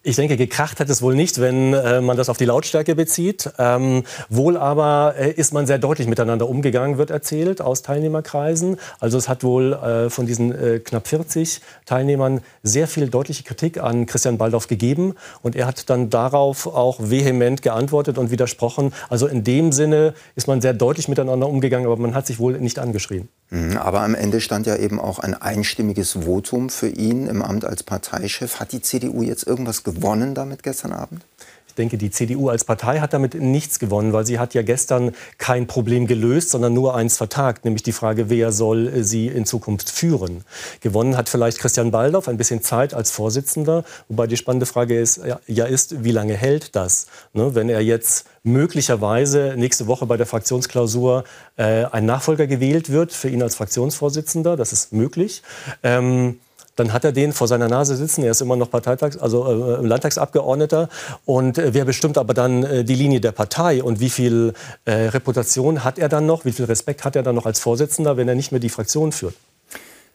Ich 0.03 0.15
denke, 0.15 0.35
gekracht 0.35 0.79
hat 0.79 0.89
es 0.89 1.03
wohl 1.03 1.13
nicht, 1.13 1.39
wenn 1.39 1.75
äh, 1.75 2.01
man 2.01 2.17
das 2.17 2.27
auf 2.27 2.37
die 2.37 2.45
Lautstärke 2.45 2.95
bezieht. 2.95 3.51
Ähm, 3.59 4.01
wohl 4.29 4.57
aber 4.57 5.13
äh, 5.15 5.29
ist 5.29 5.53
man 5.53 5.67
sehr 5.67 5.77
deutlich 5.77 6.07
miteinander 6.07 6.49
umgegangen, 6.49 6.97
wird 6.97 7.11
erzählt 7.11 7.61
aus 7.61 7.83
Teilnehmerkreisen. 7.83 8.77
Also 8.99 9.19
es 9.19 9.29
hat 9.29 9.43
wohl 9.43 9.73
äh, 9.73 10.09
von 10.09 10.25
diesen 10.25 10.51
äh, 10.53 10.79
knapp 10.79 11.07
40 11.07 11.61
Teilnehmern 11.85 12.41
sehr 12.63 12.87
viel 12.87 13.09
deutliche 13.09 13.43
Kritik 13.43 13.77
an 13.77 14.07
Christian 14.07 14.39
Baldorf 14.39 14.65
gegeben. 14.65 15.13
Und 15.43 15.55
er 15.55 15.67
hat 15.67 15.87
dann 15.91 16.09
darauf 16.09 16.65
auch 16.65 16.97
vehement 16.99 17.61
geantwortet 17.61 18.17
und 18.17 18.31
widersprochen. 18.31 18.93
Also 19.07 19.27
in 19.27 19.43
dem 19.43 19.71
Sinne 19.71 20.15
ist 20.35 20.47
man 20.47 20.61
sehr 20.61 20.73
deutlich 20.73 21.09
miteinander 21.09 21.47
umgegangen, 21.47 21.85
aber 21.85 21.97
man 21.97 22.15
hat 22.15 22.25
sich 22.25 22.39
wohl 22.39 22.59
nicht 22.59 22.79
angeschrien. 22.79 23.29
Mhm, 23.51 23.77
aber 23.77 24.01
am 24.01 24.15
Ende 24.15 24.41
stand 24.41 24.65
ja 24.65 24.77
eben 24.77 24.99
auch 24.99 25.19
ein 25.19 25.33
einstimmiges 25.33 26.13
Votum 26.23 26.69
für 26.69 26.87
ihn 26.87 27.27
im 27.27 27.43
Amt 27.43 27.65
als 27.65 27.83
Parteichef. 27.83 28.59
Hat 28.59 28.71
die 28.71 28.81
CDU 28.81 29.21
jetzt 29.21 29.45
irgendwas 29.45 29.83
gewonnen 29.93 30.35
damit 30.35 30.63
gestern 30.63 30.93
Abend? 30.93 31.23
Ich 31.71 31.75
denke, 31.75 31.97
die 31.97 32.11
CDU 32.11 32.49
als 32.49 32.65
Partei 32.65 32.99
hat 32.99 33.13
damit 33.13 33.33
nichts 33.33 33.79
gewonnen, 33.79 34.11
weil 34.11 34.25
sie 34.25 34.39
hat 34.39 34.53
ja 34.53 34.61
gestern 34.61 35.13
kein 35.37 35.67
Problem 35.67 36.05
gelöst, 36.05 36.49
sondern 36.49 36.73
nur 36.73 36.95
eins 36.95 37.15
vertagt, 37.15 37.63
nämlich 37.63 37.81
die 37.81 37.93
Frage, 37.93 38.29
wer 38.29 38.51
soll 38.51 39.05
sie 39.05 39.27
in 39.27 39.45
Zukunft 39.45 39.89
führen. 39.89 40.43
Gewonnen 40.81 41.15
hat 41.15 41.29
vielleicht 41.29 41.59
Christian 41.59 41.91
Baldorf 41.91 42.27
ein 42.27 42.35
bisschen 42.35 42.61
Zeit 42.61 42.93
als 42.93 43.11
Vorsitzender, 43.11 43.85
wobei 44.09 44.27
die 44.27 44.35
spannende 44.35 44.65
Frage 44.65 44.99
ist, 44.99 45.21
ja, 45.47 45.63
ist, 45.63 46.03
wie 46.03 46.11
lange 46.11 46.33
hält 46.33 46.75
das? 46.75 47.07
Ne, 47.31 47.55
wenn 47.55 47.69
er 47.69 47.79
jetzt 47.79 48.25
möglicherweise 48.43 49.53
nächste 49.55 49.87
Woche 49.87 50.05
bei 50.05 50.17
der 50.17 50.25
Fraktionsklausur 50.25 51.23
äh, 51.55 51.85
ein 51.85 52.05
Nachfolger 52.05 52.47
gewählt 52.47 52.89
wird 52.91 53.13
für 53.13 53.29
ihn 53.29 53.41
als 53.41 53.55
Fraktionsvorsitzender, 53.55 54.57
das 54.57 54.73
ist 54.73 54.91
möglich. 54.91 55.41
Ähm, 55.83 56.39
dann 56.75 56.93
hat 56.93 57.03
er 57.03 57.11
den 57.11 57.33
vor 57.33 57.47
seiner 57.47 57.67
Nase 57.67 57.95
sitzen. 57.95 58.23
Er 58.23 58.31
ist 58.31 58.41
immer 58.41 58.55
noch 58.55 58.69
Parteitags-, 58.69 59.17
also 59.17 59.45
äh, 59.45 59.85
Landtagsabgeordneter. 59.85 60.89
Und 61.25 61.57
äh, 61.57 61.73
wer 61.73 61.85
bestimmt 61.85 62.17
aber 62.17 62.33
dann 62.33 62.63
äh, 62.63 62.83
die 62.83 62.95
Linie 62.95 63.21
der 63.21 63.31
Partei 63.31 63.83
und 63.83 63.99
wie 63.99 64.09
viel 64.09 64.53
äh, 64.85 64.91
Reputation 64.91 65.83
hat 65.83 65.99
er 65.99 66.09
dann 66.09 66.25
noch, 66.25 66.45
wie 66.45 66.51
viel 66.51 66.65
Respekt 66.65 67.03
hat 67.03 67.15
er 67.15 67.23
dann 67.23 67.35
noch 67.35 67.45
als 67.45 67.59
Vorsitzender, 67.59 68.17
wenn 68.17 68.27
er 68.27 68.35
nicht 68.35 68.51
mehr 68.51 68.61
die 68.61 68.69
Fraktion 68.69 69.11
führt? 69.11 69.35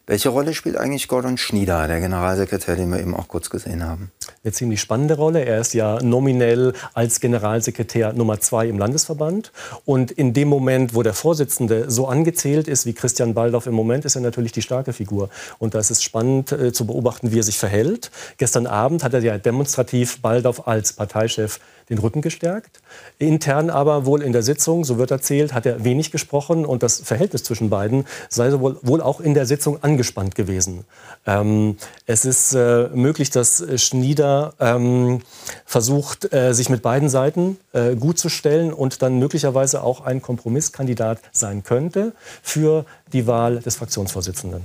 Welche 0.08 0.28
Rolle 0.28 0.54
spielt 0.54 0.76
eigentlich 0.76 1.08
Gordon 1.08 1.36
Schnieder, 1.36 1.88
der 1.88 1.98
Generalsekretär, 1.98 2.76
den 2.76 2.92
wir 2.92 3.00
eben 3.00 3.12
auch 3.12 3.26
kurz 3.26 3.50
gesehen 3.50 3.84
haben? 3.84 4.12
Eine 4.44 4.52
ziemlich 4.52 4.80
spannende 4.80 5.16
Rolle. 5.16 5.44
Er 5.44 5.60
ist 5.60 5.74
ja 5.74 6.00
nominell 6.00 6.74
als 6.94 7.18
Generalsekretär 7.18 8.12
Nummer 8.12 8.38
zwei 8.38 8.68
im 8.68 8.78
Landesverband. 8.78 9.50
Und 9.84 10.12
in 10.12 10.32
dem 10.32 10.46
Moment, 10.46 10.94
wo 10.94 11.02
der 11.02 11.12
Vorsitzende 11.12 11.90
so 11.90 12.06
angezählt 12.06 12.68
ist 12.68 12.86
wie 12.86 12.92
Christian 12.92 13.34
Baldorf 13.34 13.66
im 13.66 13.74
Moment, 13.74 14.04
ist 14.04 14.14
er 14.14 14.20
natürlich 14.20 14.52
die 14.52 14.62
starke 14.62 14.92
Figur. 14.92 15.28
Und 15.58 15.74
da 15.74 15.80
ist 15.80 15.90
es 15.90 16.04
spannend 16.04 16.52
äh, 16.52 16.72
zu 16.72 16.86
beobachten, 16.86 17.32
wie 17.32 17.40
er 17.40 17.42
sich 17.42 17.58
verhält. 17.58 18.12
Gestern 18.38 18.68
Abend 18.68 19.02
hat 19.02 19.12
er 19.12 19.22
ja 19.22 19.38
demonstrativ 19.38 20.20
Baldorf 20.20 20.68
als 20.68 20.92
Parteichef 20.92 21.58
den 21.88 21.98
Rücken 21.98 22.20
gestärkt. 22.20 22.80
Intern 23.18 23.70
aber 23.70 24.06
wohl 24.06 24.22
in 24.22 24.32
der 24.32 24.42
Sitzung, 24.42 24.84
so 24.84 24.98
wird 24.98 25.10
erzählt, 25.10 25.52
hat 25.52 25.66
er 25.66 25.84
wenig 25.84 26.10
gesprochen 26.10 26.66
und 26.66 26.82
das 26.82 27.00
Verhältnis 27.00 27.44
zwischen 27.44 27.70
beiden 27.70 28.04
sei 28.28 28.52
wohl, 28.58 28.78
wohl 28.82 29.00
auch 29.00 29.20
in 29.20 29.34
der 29.34 29.46
Sitzung 29.46 29.82
angespannt 29.82 30.34
gewesen. 30.34 30.84
Ähm, 31.26 31.76
es 32.06 32.24
ist 32.24 32.54
äh, 32.54 32.88
möglich, 32.92 33.30
dass 33.30 33.64
Schnieder 33.76 34.54
ähm, 34.58 35.20
versucht, 35.64 36.32
äh, 36.32 36.52
sich 36.52 36.68
mit 36.68 36.82
beiden 36.82 37.08
Seiten 37.08 37.58
äh, 37.72 37.94
gut 37.94 38.18
zu 38.18 38.28
stellen 38.28 38.72
und 38.72 39.02
dann 39.02 39.18
möglicherweise 39.18 39.82
auch 39.82 40.00
ein 40.00 40.22
Kompromisskandidat 40.22 41.20
sein 41.32 41.62
könnte 41.62 42.12
für 42.42 42.84
die 43.12 43.26
Wahl 43.26 43.60
des 43.60 43.76
Fraktionsvorsitzenden. 43.76 44.62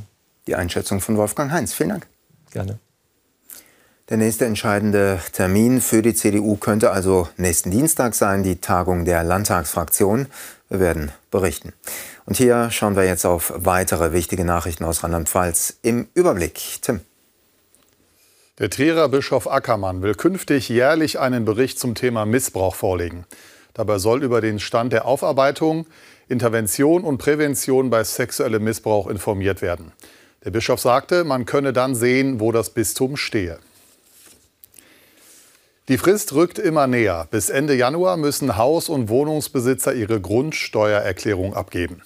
Die 0.48 0.56
Einschätzung 0.56 1.00
von 1.01 1.18
Wolfgang 1.18 1.51
Heinz. 1.51 1.74
Vielen 1.74 1.90
Dank. 1.90 2.08
Gerne. 2.51 2.80
Der 4.12 4.18
nächste 4.18 4.44
entscheidende 4.44 5.22
Termin 5.32 5.80
für 5.80 6.01
die 6.01 6.13
CDU 6.13 6.58
könnte 6.58 6.91
also 6.91 7.30
nächsten 7.38 7.72
Dienstag 7.72 8.13
sein, 8.13 8.44
die 8.44 8.58
Tagung 8.58 9.06
der 9.06 9.24
Landtagsfraktion. 9.24 10.27
Wir 10.68 10.82
werden 10.82 11.13
berichten. 11.32 11.72
Und 12.25 12.36
hier 12.36 12.72
schauen 12.72 12.98
wir 12.98 13.06
jetzt 13.06 13.25
auf 13.25 13.53
weitere 13.56 14.12
wichtige 14.12 14.44
Nachrichten 14.44 14.84
aus 14.84 15.06
Rheinland-Pfalz 15.06 15.77
im 15.82 16.10
Überblick. 16.13 16.60
Tim. 16.82 17.00
Der 18.60 18.70
Trierer 18.70 19.08
Bischof 19.08 19.48
Ackermann 19.48 20.01
will 20.01 20.15
künftig 20.15 20.68
jährlich 20.68 21.18
einen 21.18 21.46
Bericht 21.46 21.80
zum 21.80 21.96
Thema 21.96 22.25
Missbrauch 22.25 22.75
vorlegen. 22.75 23.24
Dabei 23.74 23.98
soll 23.98 24.24
über 24.24 24.41
den 24.41 24.60
Stand 24.60 24.91
der 24.91 25.06
Aufarbeitung, 25.06 25.86
Intervention 26.27 27.06
und 27.06 27.18
Prävention 27.18 27.89
bei 27.89 28.03
sexuellem 28.03 28.65
Missbrauch 28.65 29.08
informiert 29.08 29.62
werden. 29.62 29.94
Der 30.44 30.51
Bischof 30.51 30.82
sagte, 30.82 31.24
man 31.24 31.46
könne 31.46 31.72
dann 31.72 31.96
sehen, 31.96 32.41
wo 32.41 32.51
das 32.51 32.72
Bistum 32.72 33.15
stehe. 33.15 33.58
Die 35.92 35.98
Frist 35.98 36.32
rückt 36.32 36.58
immer 36.58 36.88
näher. 36.88 37.28
Bis 37.32 37.50
Ende 37.50 37.76
Januar 37.76 38.16
müssen 38.16 38.56
Haus- 38.56 38.88
und 38.88 39.10
Wohnungsbesitzer 39.10 39.94
ihre 39.94 40.22
Grundsteuererklärung 40.22 41.54
abgeben. 41.54 42.02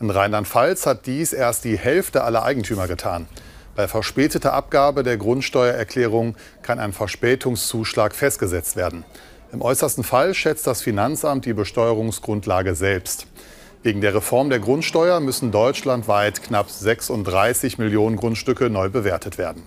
In 0.00 0.08
Rheinland-Pfalz 0.08 0.86
hat 0.86 1.04
dies 1.04 1.34
erst 1.34 1.64
die 1.64 1.76
Hälfte 1.76 2.24
aller 2.24 2.44
Eigentümer 2.44 2.88
getan. 2.88 3.28
Bei 3.76 3.88
verspäteter 3.88 4.54
Abgabe 4.54 5.02
der 5.02 5.18
Grundsteuererklärung 5.18 6.34
kann 6.62 6.78
ein 6.78 6.94
Verspätungszuschlag 6.94 8.14
festgesetzt 8.14 8.76
werden. 8.76 9.04
Im 9.52 9.60
äußersten 9.60 10.02
Fall 10.02 10.32
schätzt 10.32 10.66
das 10.66 10.80
Finanzamt 10.80 11.44
die 11.44 11.52
Besteuerungsgrundlage 11.52 12.74
selbst. 12.74 13.26
Wegen 13.82 14.00
der 14.00 14.14
Reform 14.14 14.48
der 14.48 14.60
Grundsteuer 14.60 15.20
müssen 15.20 15.52
deutschlandweit 15.52 16.42
knapp 16.42 16.70
36 16.70 17.76
Millionen 17.76 18.16
Grundstücke 18.16 18.70
neu 18.70 18.88
bewertet 18.88 19.36
werden. 19.36 19.62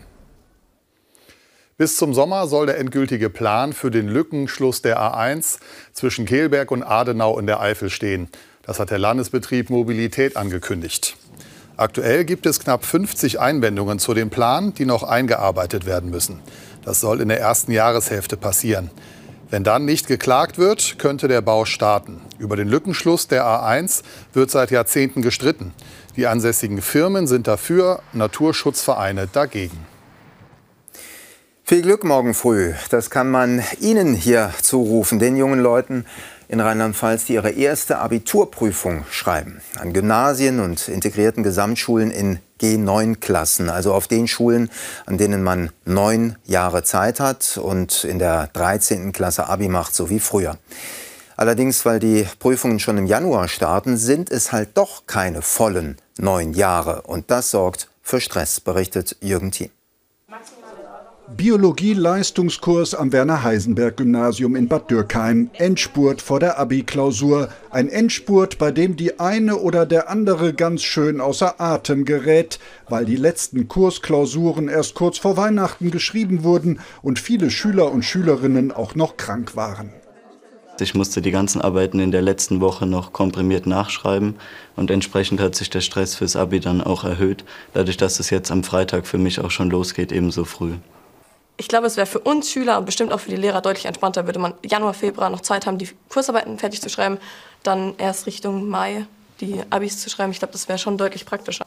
Bis 1.84 1.98
zum 1.98 2.14
Sommer 2.14 2.48
soll 2.48 2.68
der 2.68 2.78
endgültige 2.78 3.30
Plan 3.30 3.74
für 3.74 3.92
den 3.92 4.08
Lückenschluss 4.08 4.82
der 4.82 5.02
A1 5.02 5.58
zwischen 5.92 6.26
Kehlberg 6.26 6.72
und 6.72 6.82
Adenau 6.82 7.38
in 7.38 7.46
der 7.46 7.60
Eifel 7.60 7.90
stehen. 7.90 8.30
Das 8.66 8.80
hat 8.80 8.90
der 8.90 9.00
Landesbetrieb 9.00 9.70
Mobilität 9.70 10.38
angekündigt. 10.38 11.18
Aktuell 11.76 12.24
gibt 12.24 12.46
es 12.46 12.62
knapp 12.62 12.86
50 12.86 13.42
Einwendungen 13.42 14.00
zu 14.00 14.14
dem 14.14 14.30
Plan, 14.30 14.74
die 14.74 14.86
noch 14.86 15.04
eingearbeitet 15.04 15.86
werden 15.86 16.10
müssen. 16.10 16.40
Das 16.86 17.02
soll 17.02 17.20
in 17.20 17.28
der 17.28 17.42
ersten 17.42 17.74
Jahreshälfte 17.74 18.38
passieren. 18.38 18.90
Wenn 19.50 19.66
dann 19.66 19.84
nicht 19.84 20.08
geklagt 20.08 20.58
wird, 20.58 20.98
könnte 21.00 21.28
der 21.28 21.42
Bau 21.42 21.66
starten. 21.66 22.22
Über 22.38 22.56
den 22.56 22.70
Lückenschluss 22.70 23.28
der 23.28 23.44
A1 23.44 24.04
wird 24.32 24.50
seit 24.52 24.72
Jahrzehnten 24.72 25.22
gestritten. 25.22 25.74
Die 26.16 26.28
ansässigen 26.28 26.82
Firmen 26.82 27.28
sind 27.28 27.46
dafür, 27.46 28.00
Naturschutzvereine 28.14 29.28
dagegen. 29.28 29.93
Viel 31.66 31.82
Glück 31.82 32.04
morgen 32.04 32.34
früh. 32.34 32.74
Das 32.90 33.10
kann 33.10 33.32
man 33.32 33.64
Ihnen 33.80 34.16
hier 34.16 34.54
zurufen, 34.62 35.18
den 35.18 35.38
jungen 35.38 35.62
Leuten 35.62 36.06
in 36.50 36.60
Rheinland-Pfalz, 36.60 37.24
die 37.24 37.36
ihre 37.36 37.52
erste 37.52 38.00
Abiturprüfung 38.00 39.06
schreiben. 39.10 39.62
An 39.80 39.94
Gymnasien 39.94 40.60
und 40.60 40.90
integrierten 40.90 41.42
Gesamtschulen 41.42 42.12
in 42.12 42.40
G9-Klassen, 42.60 43.70
also 43.70 43.94
auf 43.94 44.10
den 44.10 44.28
Schulen, 44.28 44.70
an 45.06 45.18
denen 45.18 45.42
man 45.42 45.72
neun 45.86 46.36
Jahre 46.44 46.84
Zeit 46.84 47.22
hat 47.22 47.58
und 47.58 48.04
in 48.04 48.20
der 48.20 48.50
13. 48.52 49.14
Klasse 49.14 49.48
Abi 49.48 49.70
macht, 49.70 49.96
so 49.96 50.10
wie 50.10 50.20
früher. 50.20 50.58
Allerdings, 51.38 51.86
weil 51.86 52.00
die 52.00 52.28
Prüfungen 52.40 52.80
schon 52.80 52.98
im 52.98 53.08
Januar 53.08 53.48
starten, 53.48 53.96
sind 53.96 54.30
es 54.30 54.52
halt 54.52 54.72
doch 54.78 55.08
keine 55.08 55.42
vollen 55.42 55.96
neun 56.18 56.52
Jahre. 56.52 57.04
Und 57.04 57.32
das 57.32 57.52
sorgt 57.52 57.88
für 58.02 58.20
Stress, 58.20 58.60
berichtet 58.60 59.16
Jürgen 59.22 59.52
Thiem. 59.52 59.72
Biologie-Leistungskurs 61.30 62.94
am 62.94 63.14
Werner-Heisenberg-Gymnasium 63.14 64.58
in 64.58 64.68
Bad 64.68 64.92
Dürkheim. 64.92 65.50
Endspurt 65.54 66.22
vor 66.22 66.42
der 66.42 66.60
Abi-Klausur. 66.60 67.48
Ein 67.72 67.88
Endspurt, 67.88 68.58
bei 68.58 68.72
dem 68.72 68.98
die 68.98 69.22
eine 69.22 69.56
oder 69.56 69.86
der 69.86 70.10
andere 70.10 70.54
ganz 70.54 70.84
schön 70.84 71.22
außer 71.22 71.62
Atem 71.62 72.04
gerät, 72.04 72.60
weil 72.90 73.06
die 73.06 73.16
letzten 73.16 73.70
Kursklausuren 73.70 74.68
erst 74.68 74.96
kurz 74.96 75.18
vor 75.18 75.38
Weihnachten 75.38 75.92
geschrieben 75.92 76.44
wurden 76.44 76.82
und 77.02 77.20
viele 77.20 77.52
Schüler 77.52 77.92
und 77.92 78.04
Schülerinnen 78.04 78.74
auch 78.74 78.96
noch 78.96 79.16
krank 79.16 79.56
waren. 79.56 79.94
Ich 80.82 80.94
musste 80.94 81.22
die 81.22 81.32
ganzen 81.32 81.62
Arbeiten 81.62 82.00
in 82.00 82.12
der 82.12 82.22
letzten 82.22 82.60
Woche 82.60 82.86
noch 82.86 83.14
komprimiert 83.14 83.66
nachschreiben 83.66 84.36
und 84.76 84.92
entsprechend 84.92 85.40
hat 85.40 85.56
sich 85.56 85.70
der 85.70 85.82
Stress 85.82 86.16
fürs 86.16 86.36
Abi 86.36 86.60
dann 86.60 86.82
auch 86.82 87.06
erhöht, 87.06 87.46
dadurch, 87.74 87.96
dass 87.96 88.20
es 88.20 88.30
jetzt 88.30 88.52
am 88.52 88.64
Freitag 88.64 89.08
für 89.08 89.18
mich 89.18 89.40
auch 89.40 89.52
schon 89.52 89.70
losgeht, 89.70 90.12
ebenso 90.12 90.44
früh. 90.44 90.74
Ich 91.58 91.68
glaube, 91.68 91.88
es 91.88 91.98
wäre 91.98 92.08
für 92.08 92.20
uns 92.20 92.50
Schüler 92.50 92.80
und 92.80 92.86
bestimmt 92.86 93.14
auch 93.14 93.20
für 93.20 93.30
die 93.30 93.36
Lehrer 93.36 93.62
deutlich 93.62 93.86
entspannter, 93.86 94.26
würde 94.26 94.40
man 94.40 94.54
Januar, 94.66 94.94
Februar 94.94 95.30
noch 95.30 95.42
Zeit 95.42 95.68
haben, 95.68 95.78
die 95.78 95.90
Kursarbeiten 96.10 96.58
fertig 96.58 96.82
zu 96.82 96.90
schreiben, 96.90 97.20
dann 97.62 97.94
erst 97.98 98.26
Richtung 98.26 98.68
Mai 98.68 99.06
die 99.40 99.62
Abis 99.70 100.00
zu 100.00 100.10
schreiben. 100.10 100.32
Ich 100.32 100.40
glaube, 100.40 100.54
das 100.54 100.68
wäre 100.68 100.80
schon 100.80 100.98
deutlich 100.98 101.26
praktischer. 101.26 101.66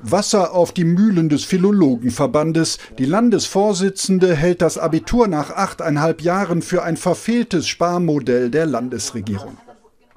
Wasser 0.00 0.52
auf 0.54 0.72
die 0.72 0.84
Mühlen 0.84 1.28
des 1.28 1.44
Philologenverbandes. 1.44 2.78
Die 2.98 3.04
Landesvorsitzende 3.04 4.36
hält 4.36 4.62
das 4.62 4.78
Abitur 4.78 5.26
nach 5.26 5.50
achteinhalb 5.50 6.22
Jahren 6.22 6.62
für 6.62 6.84
ein 6.84 6.96
verfehltes 6.96 7.66
Sparmodell 7.66 8.50
der 8.50 8.66
Landesregierung. 8.66 9.58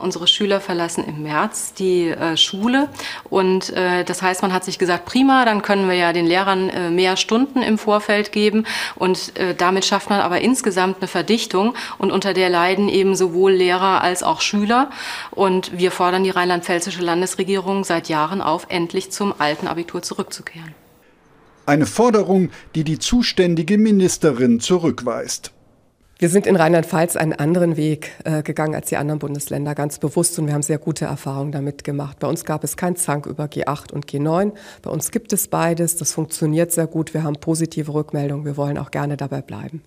Unsere 0.01 0.27
Schüler 0.27 0.61
verlassen 0.61 1.03
im 1.05 1.23
März 1.23 1.73
die 1.73 2.09
äh, 2.09 2.37
Schule 2.37 2.89
und 3.29 3.69
äh, 3.71 4.03
das 4.03 4.21
heißt, 4.21 4.41
man 4.41 4.53
hat 4.53 4.63
sich 4.63 4.79
gesagt, 4.79 5.05
prima, 5.05 5.45
dann 5.45 5.61
können 5.61 5.87
wir 5.87 5.95
ja 5.95 6.13
den 6.13 6.25
Lehrern 6.25 6.69
äh, 6.69 6.89
mehr 6.89 7.17
Stunden 7.17 7.61
im 7.61 7.77
Vorfeld 7.77 8.31
geben 8.31 8.65
und 8.95 9.37
äh, 9.37 9.55
damit 9.55 9.85
schafft 9.85 10.09
man 10.09 10.19
aber 10.19 10.41
insgesamt 10.41 10.97
eine 10.97 11.07
Verdichtung 11.07 11.75
und 11.97 12.11
unter 12.11 12.33
der 12.33 12.49
leiden 12.49 12.89
eben 12.89 13.15
sowohl 13.15 13.53
Lehrer 13.53 14.01
als 14.01 14.23
auch 14.23 14.41
Schüler 14.41 14.89
und 15.31 15.77
wir 15.77 15.91
fordern 15.91 16.23
die 16.23 16.29
rheinland-pfälzische 16.29 17.01
Landesregierung 17.01 17.83
seit 17.83 18.09
Jahren 18.09 18.41
auf, 18.41 18.67
endlich 18.69 19.11
zum 19.11 19.33
alten 19.37 19.67
Abitur 19.67 20.01
zurückzukehren. 20.01 20.73
Eine 21.65 21.85
Forderung, 21.85 22.49
die 22.75 22.83
die 22.83 22.99
zuständige 22.99 23.77
Ministerin 23.77 24.59
zurückweist. 24.59 25.51
Wir 26.21 26.29
sind 26.29 26.45
in 26.45 26.55
Rheinland-Pfalz 26.55 27.15
einen 27.15 27.33
anderen 27.33 27.77
Weg 27.77 28.11
äh, 28.25 28.43
gegangen 28.43 28.75
als 28.75 28.89
die 28.89 28.97
anderen 28.97 29.17
Bundesländer, 29.17 29.73
ganz 29.73 29.97
bewusst. 29.97 30.37
Und 30.37 30.45
wir 30.45 30.53
haben 30.53 30.61
sehr 30.61 30.77
gute 30.77 31.05
Erfahrungen 31.05 31.51
damit 31.51 31.83
gemacht. 31.83 32.19
Bei 32.19 32.27
uns 32.27 32.45
gab 32.45 32.63
es 32.63 32.77
kein 32.77 32.95
Zank 32.95 33.25
über 33.25 33.45
G8 33.45 33.91
und 33.91 34.05
G9. 34.05 34.51
Bei 34.83 34.91
uns 34.91 35.09
gibt 35.09 35.33
es 35.33 35.47
beides. 35.47 35.95
Das 35.95 36.13
funktioniert 36.13 36.71
sehr 36.73 36.85
gut. 36.85 37.15
Wir 37.15 37.23
haben 37.23 37.37
positive 37.37 37.91
Rückmeldungen. 37.91 38.45
Wir 38.45 38.55
wollen 38.55 38.77
auch 38.77 38.91
gerne 38.91 39.17
dabei 39.17 39.41
bleiben. 39.41 39.81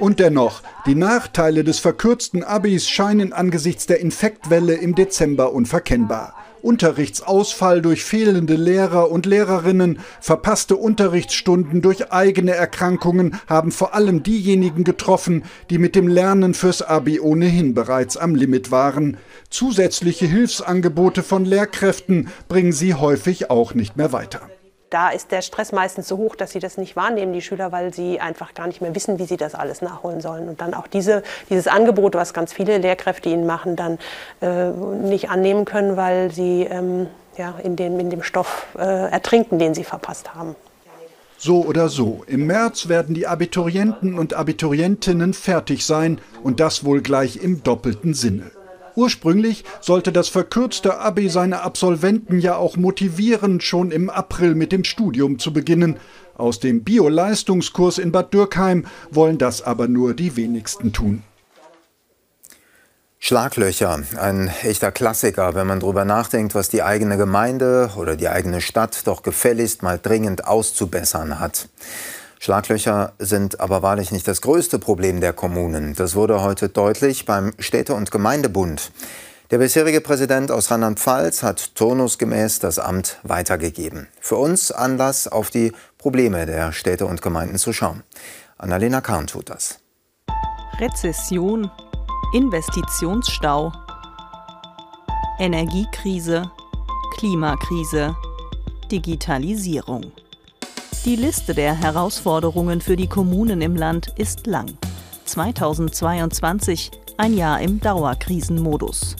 Und 0.00 0.18
dennoch, 0.18 0.62
die 0.84 0.96
Nachteile 0.96 1.62
des 1.62 1.78
verkürzten 1.78 2.42
Abis 2.42 2.88
scheinen 2.88 3.32
angesichts 3.32 3.86
der 3.86 4.00
Infektwelle 4.00 4.74
im 4.74 4.96
Dezember 4.96 5.52
unverkennbar. 5.52 6.34
Unterrichtsausfall 6.62 7.82
durch 7.82 8.04
fehlende 8.04 8.54
Lehrer 8.54 9.10
und 9.10 9.26
Lehrerinnen, 9.26 10.00
verpasste 10.20 10.76
Unterrichtsstunden 10.76 11.82
durch 11.82 12.12
eigene 12.12 12.52
Erkrankungen 12.52 13.36
haben 13.46 13.72
vor 13.72 13.94
allem 13.94 14.22
diejenigen 14.22 14.84
getroffen, 14.84 15.44
die 15.70 15.78
mit 15.78 15.94
dem 15.94 16.08
Lernen 16.08 16.54
fürs 16.54 16.82
Abi 16.82 17.20
ohnehin 17.20 17.74
bereits 17.74 18.16
am 18.16 18.34
Limit 18.34 18.70
waren. 18.70 19.16
Zusätzliche 19.50 20.26
Hilfsangebote 20.26 21.22
von 21.22 21.44
Lehrkräften 21.44 22.28
bringen 22.48 22.72
sie 22.72 22.94
häufig 22.94 23.50
auch 23.50 23.74
nicht 23.74 23.96
mehr 23.96 24.12
weiter 24.12 24.48
da 24.90 25.10
ist 25.10 25.32
der 25.32 25.42
Stress 25.42 25.72
meistens 25.72 26.08
so 26.08 26.16
hoch, 26.16 26.36
dass 26.36 26.52
sie 26.52 26.60
das 26.60 26.78
nicht 26.78 26.96
wahrnehmen, 26.96 27.32
die 27.32 27.42
Schüler, 27.42 27.72
weil 27.72 27.92
sie 27.92 28.20
einfach 28.20 28.54
gar 28.54 28.66
nicht 28.66 28.80
mehr 28.80 28.94
wissen, 28.94 29.18
wie 29.18 29.24
sie 29.24 29.36
das 29.36 29.54
alles 29.54 29.82
nachholen 29.82 30.20
sollen. 30.20 30.48
Und 30.48 30.60
dann 30.60 30.74
auch 30.74 30.86
diese, 30.86 31.22
dieses 31.50 31.66
Angebot, 31.66 32.14
was 32.14 32.32
ganz 32.32 32.52
viele 32.52 32.78
Lehrkräfte 32.78 33.28
ihnen 33.28 33.46
machen, 33.46 33.76
dann 33.76 33.98
äh, 34.40 34.70
nicht 34.70 35.30
annehmen 35.30 35.64
können, 35.64 35.96
weil 35.96 36.32
sie 36.32 36.62
ähm, 36.64 37.06
ja, 37.36 37.54
in, 37.62 37.76
dem, 37.76 38.00
in 38.00 38.10
dem 38.10 38.22
Stoff 38.22 38.66
äh, 38.76 39.10
ertrinken, 39.10 39.58
den 39.58 39.74
sie 39.74 39.84
verpasst 39.84 40.34
haben. 40.34 40.56
So 41.40 41.64
oder 41.64 41.88
so, 41.88 42.24
im 42.26 42.46
März 42.46 42.88
werden 42.88 43.14
die 43.14 43.28
Abiturienten 43.28 44.18
und 44.18 44.34
Abiturientinnen 44.34 45.34
fertig 45.34 45.86
sein 45.86 46.20
und 46.42 46.58
das 46.58 46.84
wohl 46.84 47.00
gleich 47.00 47.36
im 47.36 47.62
doppelten 47.62 48.12
Sinne. 48.12 48.50
Ursprünglich 48.94 49.64
sollte 49.80 50.12
das 50.12 50.28
verkürzte 50.28 50.98
Abi 50.98 51.28
seine 51.28 51.62
Absolventen 51.62 52.38
ja 52.40 52.56
auch 52.56 52.76
motivieren, 52.76 53.60
schon 53.60 53.90
im 53.90 54.10
April 54.10 54.54
mit 54.54 54.72
dem 54.72 54.84
Studium 54.84 55.38
zu 55.38 55.52
beginnen. 55.52 55.96
Aus 56.36 56.60
dem 56.60 56.84
Bio-Leistungskurs 56.84 57.98
in 57.98 58.12
Bad 58.12 58.32
Dürkheim 58.32 58.86
wollen 59.10 59.38
das 59.38 59.62
aber 59.62 59.88
nur 59.88 60.14
die 60.14 60.36
wenigsten 60.36 60.92
tun. 60.92 61.22
Schlaglöcher, 63.20 64.00
ein 64.16 64.48
echter 64.62 64.92
Klassiker, 64.92 65.56
wenn 65.56 65.66
man 65.66 65.80
darüber 65.80 66.04
nachdenkt, 66.04 66.54
was 66.54 66.68
die 66.68 66.84
eigene 66.84 67.16
Gemeinde 67.16 67.90
oder 67.96 68.14
die 68.14 68.28
eigene 68.28 68.60
Stadt 68.60 69.06
doch 69.08 69.22
gefälligst 69.22 69.82
mal 69.82 69.98
dringend 70.00 70.46
auszubessern 70.46 71.40
hat. 71.40 71.68
Schlaglöcher 72.40 73.12
sind 73.18 73.60
aber 73.60 73.82
wahrlich 73.82 74.12
nicht 74.12 74.28
das 74.28 74.40
größte 74.40 74.78
Problem 74.78 75.20
der 75.20 75.32
Kommunen. 75.32 75.94
Das 75.94 76.14
wurde 76.14 76.40
heute 76.42 76.68
deutlich 76.68 77.26
beim 77.26 77.52
Städte- 77.58 77.94
und 77.94 78.10
Gemeindebund. 78.10 78.92
Der 79.50 79.58
bisherige 79.58 80.02
Präsident 80.02 80.50
aus 80.50 80.70
Rheinland-Pfalz 80.70 81.42
hat 81.42 81.74
turnusgemäß 81.74 82.58
das 82.58 82.78
Amt 82.78 83.16
weitergegeben. 83.22 84.06
Für 84.20 84.36
uns 84.36 84.70
Anlass, 84.70 85.26
auf 85.26 85.50
die 85.50 85.72
Probleme 85.96 86.44
der 86.44 86.72
Städte 86.72 87.06
und 87.06 87.22
Gemeinden 87.22 87.56
zu 87.56 87.72
schauen. 87.72 88.02
Annalena 88.58 89.00
Kahn 89.00 89.26
tut 89.26 89.48
das. 89.48 89.78
Rezession, 90.78 91.70
Investitionsstau, 92.34 93.72
Energiekrise, 95.38 96.50
Klimakrise, 97.16 98.14
Digitalisierung. 98.90 100.12
Die 101.04 101.16
Liste 101.16 101.54
der 101.54 101.74
Herausforderungen 101.74 102.80
für 102.80 102.96
die 102.96 103.06
Kommunen 103.06 103.60
im 103.62 103.76
Land 103.76 104.12
ist 104.16 104.46
lang. 104.46 104.66
2022 105.24 106.90
ein 107.16 107.34
Jahr 107.34 107.60
im 107.60 107.80
Dauerkrisenmodus. 107.80 109.16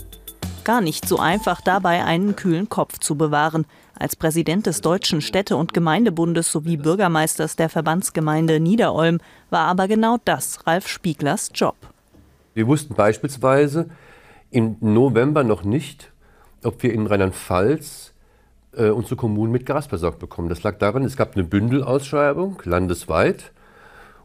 Gar 0.65 0.81
nicht 0.81 1.09
so 1.09 1.19
einfach 1.19 1.61
dabei 1.61 2.05
einen 2.05 2.37
kühlen 2.37 2.69
Kopf 2.69 2.99
zu 2.99 3.17
bewahren. 3.17 3.67
Als 3.99 4.17
Präsident 4.17 4.67
des 4.67 4.81
Deutschen 4.81 5.21
Städte- 5.21 5.57
und 5.57 5.73
Gemeindebundes 5.73 6.53
sowie 6.53 6.77
Bürgermeisters 6.77 7.57
der 7.57 7.69
Verbandsgemeinde 7.69 8.61
Niederolm 8.61 9.19
war 9.51 9.67
aber 9.67 9.89
genau 9.89 10.19
das 10.25 10.67
Ralf 10.67 10.89
Spieglers 10.89 11.51
Job. 11.55 11.77
Wir 12.55 12.67
wussten 12.67 12.95
beispielsweise 12.95 13.89
im 14.51 14.77
November 14.81 15.45
noch 15.45 15.65
nicht, 15.65 16.13
ob 16.65 16.83
wir 16.83 16.93
in 16.93 17.07
Rheinland-Pfalz 17.07 18.13
äh, 18.79 18.91
unsere 18.91 19.17
Kommunen 19.17 19.53
mit 19.53 19.67
Gas 19.67 19.87
versorgt 19.87 20.19
bekommen. 20.19 20.49
Das 20.49 20.63
lag 20.63 20.79
daran, 20.79 21.05
es 21.05 21.17
gab 21.17 21.35
eine 21.35 21.45
Bündelausschreibung 21.45 22.63
landesweit 22.65 23.53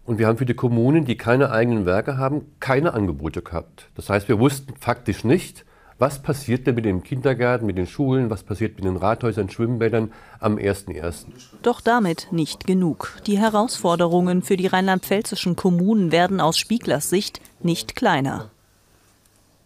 und 0.05 0.19
wir 0.19 0.27
haben 0.27 0.37
für 0.37 0.45
die 0.45 0.53
Kommunen, 0.53 1.05
die 1.05 1.17
keine 1.17 1.51
eigenen 1.51 1.85
Werke 1.85 2.17
haben, 2.17 2.45
keine 2.59 2.93
Angebote 2.93 3.41
gehabt. 3.41 3.89
Das 3.95 4.09
heißt, 4.09 4.27
wir 4.27 4.39
wussten 4.39 4.75
faktisch 4.77 5.23
nicht, 5.23 5.65
was 5.99 6.21
passiert 6.21 6.67
denn 6.67 6.75
mit 6.75 6.85
dem 6.85 7.03
Kindergarten, 7.03 7.65
mit 7.65 7.77
den 7.77 7.87
Schulen, 7.87 8.29
was 8.29 8.43
passiert 8.43 8.75
mit 8.75 8.83
den 8.83 8.97
Rathäusern, 8.97 9.49
Schwimmbädern 9.49 10.11
am 10.39 10.57
1.1. 10.57 11.27
Doch 11.61 11.81
damit 11.81 12.27
nicht 12.31 12.67
genug. 12.67 13.17
Die 13.25 13.37
Herausforderungen 13.37 14.41
für 14.41 14.57
die 14.57 14.67
rheinland-pfälzischen 14.67 15.55
Kommunen 15.55 16.11
werden 16.11 16.41
aus 16.41 16.57
Spieglers 16.57 17.09
Sicht 17.09 17.39
nicht 17.61 17.95
kleiner. 17.95 18.49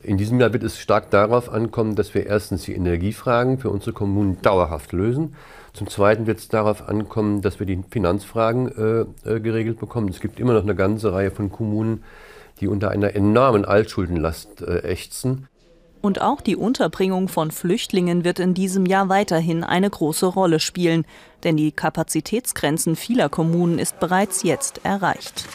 In 0.03 0.17
diesem 0.17 0.39
Jahr 0.39 0.53
wird 0.53 0.63
es 0.63 0.79
stark 0.79 1.09
darauf 1.09 1.51
ankommen, 1.51 1.95
dass 1.95 2.13
wir 2.13 2.27
erstens 2.27 2.63
die 2.63 2.75
Energiefragen 2.75 3.57
für 3.57 3.71
unsere 3.71 3.93
Kommunen 3.93 4.41
dauerhaft 4.41 4.93
lösen. 4.93 5.35
Zum 5.73 5.87
Zweiten 5.89 6.27
wird 6.27 6.37
es 6.37 6.47
darauf 6.47 6.87
ankommen, 6.87 7.41
dass 7.41 7.59
wir 7.59 7.65
die 7.65 7.83
Finanzfragen 7.89 9.07
äh, 9.25 9.29
äh, 9.29 9.39
geregelt 9.39 9.79
bekommen. 9.79 10.09
Es 10.09 10.19
gibt 10.19 10.39
immer 10.39 10.53
noch 10.53 10.63
eine 10.63 10.75
ganze 10.75 11.13
Reihe 11.13 11.31
von 11.31 11.51
Kommunen, 11.51 12.03
die 12.61 12.67
unter 12.67 12.91
einer 12.91 13.15
enormen 13.15 13.65
Altschuldenlast 13.65 14.61
äh, 14.61 14.79
ächzen. 14.79 15.47
Und 16.01 16.21
auch 16.21 16.41
die 16.41 16.55
Unterbringung 16.55 17.27
von 17.27 17.49
Flüchtlingen 17.49 18.23
wird 18.23 18.39
in 18.39 18.53
diesem 18.53 18.85
Jahr 18.85 19.09
weiterhin 19.09 19.63
eine 19.63 19.89
große 19.89 20.27
Rolle 20.27 20.59
spielen, 20.59 21.05
denn 21.43 21.57
die 21.57 21.71
Kapazitätsgrenzen 21.71 22.95
vieler 22.95 23.29
Kommunen 23.29 23.79
ist 23.79 23.99
bereits 23.99 24.43
jetzt 24.43 24.81
erreicht. 24.85 25.45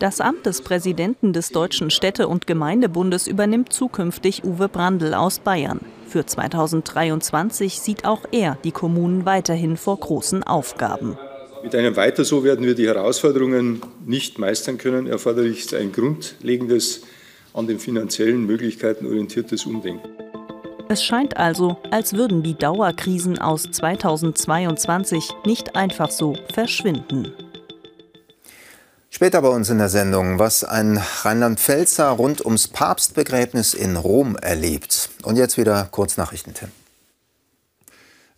Das 0.00 0.22
Amt 0.22 0.46
des 0.46 0.62
Präsidenten 0.62 1.34
des 1.34 1.50
Deutschen 1.50 1.90
Städte- 1.90 2.26
und 2.26 2.46
Gemeindebundes 2.46 3.26
übernimmt 3.26 3.70
zukünftig 3.70 4.44
Uwe 4.44 4.70
Brandl 4.70 5.12
aus 5.12 5.40
Bayern. 5.40 5.80
Für 6.08 6.24
2023 6.24 7.78
sieht 7.78 8.06
auch 8.06 8.22
er 8.32 8.56
die 8.64 8.72
Kommunen 8.72 9.26
weiterhin 9.26 9.76
vor 9.76 10.00
großen 10.00 10.42
Aufgaben. 10.42 11.18
Mit 11.62 11.74
einem 11.74 11.96
Weiter 11.96 12.24
so 12.24 12.42
werden 12.44 12.64
wir 12.64 12.74
die 12.74 12.86
Herausforderungen 12.86 13.82
nicht 14.06 14.38
meistern 14.38 14.78
können. 14.78 15.06
Erforderlich 15.06 15.58
ist 15.58 15.74
ein 15.74 15.92
grundlegendes 15.92 17.02
an 17.52 17.66
den 17.66 17.78
finanziellen 17.78 18.46
Möglichkeiten 18.46 19.04
orientiertes 19.04 19.66
Umdenken. 19.66 20.08
Es 20.88 21.04
scheint 21.04 21.36
also, 21.36 21.76
als 21.90 22.14
würden 22.14 22.42
die 22.42 22.54
Dauerkrisen 22.54 23.38
aus 23.38 23.64
2022 23.64 25.28
nicht 25.44 25.76
einfach 25.76 26.10
so 26.10 26.36
verschwinden. 26.54 27.34
Später 29.12 29.42
bei 29.42 29.48
uns 29.48 29.68
in 29.68 29.78
der 29.78 29.88
Sendung, 29.88 30.38
was 30.38 30.62
ein 30.62 30.96
Rheinland-Pfälzer 30.96 32.08
rund 32.10 32.44
ums 32.44 32.68
Papstbegräbnis 32.68 33.74
in 33.74 33.96
Rom 33.96 34.36
erlebt. 34.36 35.10
Und 35.24 35.36
jetzt 35.36 35.58
wieder 35.58 35.88
Kurznachrichten, 35.90 36.54
Tim. 36.54 36.68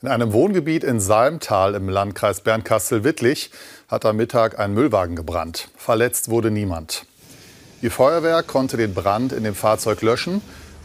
In 0.00 0.08
einem 0.08 0.32
Wohngebiet 0.32 0.82
in 0.82 0.98
Salmtal 0.98 1.74
im 1.74 1.90
Landkreis 1.90 2.40
Bernkastel-Wittlich 2.40 3.50
hat 3.86 4.06
am 4.06 4.16
Mittag 4.16 4.58
ein 4.58 4.72
Müllwagen 4.72 5.14
gebrannt. 5.14 5.68
Verletzt 5.76 6.30
wurde 6.30 6.50
niemand. 6.50 7.04
Die 7.82 7.90
Feuerwehr 7.90 8.42
konnte 8.42 8.78
den 8.78 8.94
Brand 8.94 9.32
in 9.32 9.44
dem 9.44 9.54
Fahrzeug 9.54 10.00
löschen, 10.00 10.40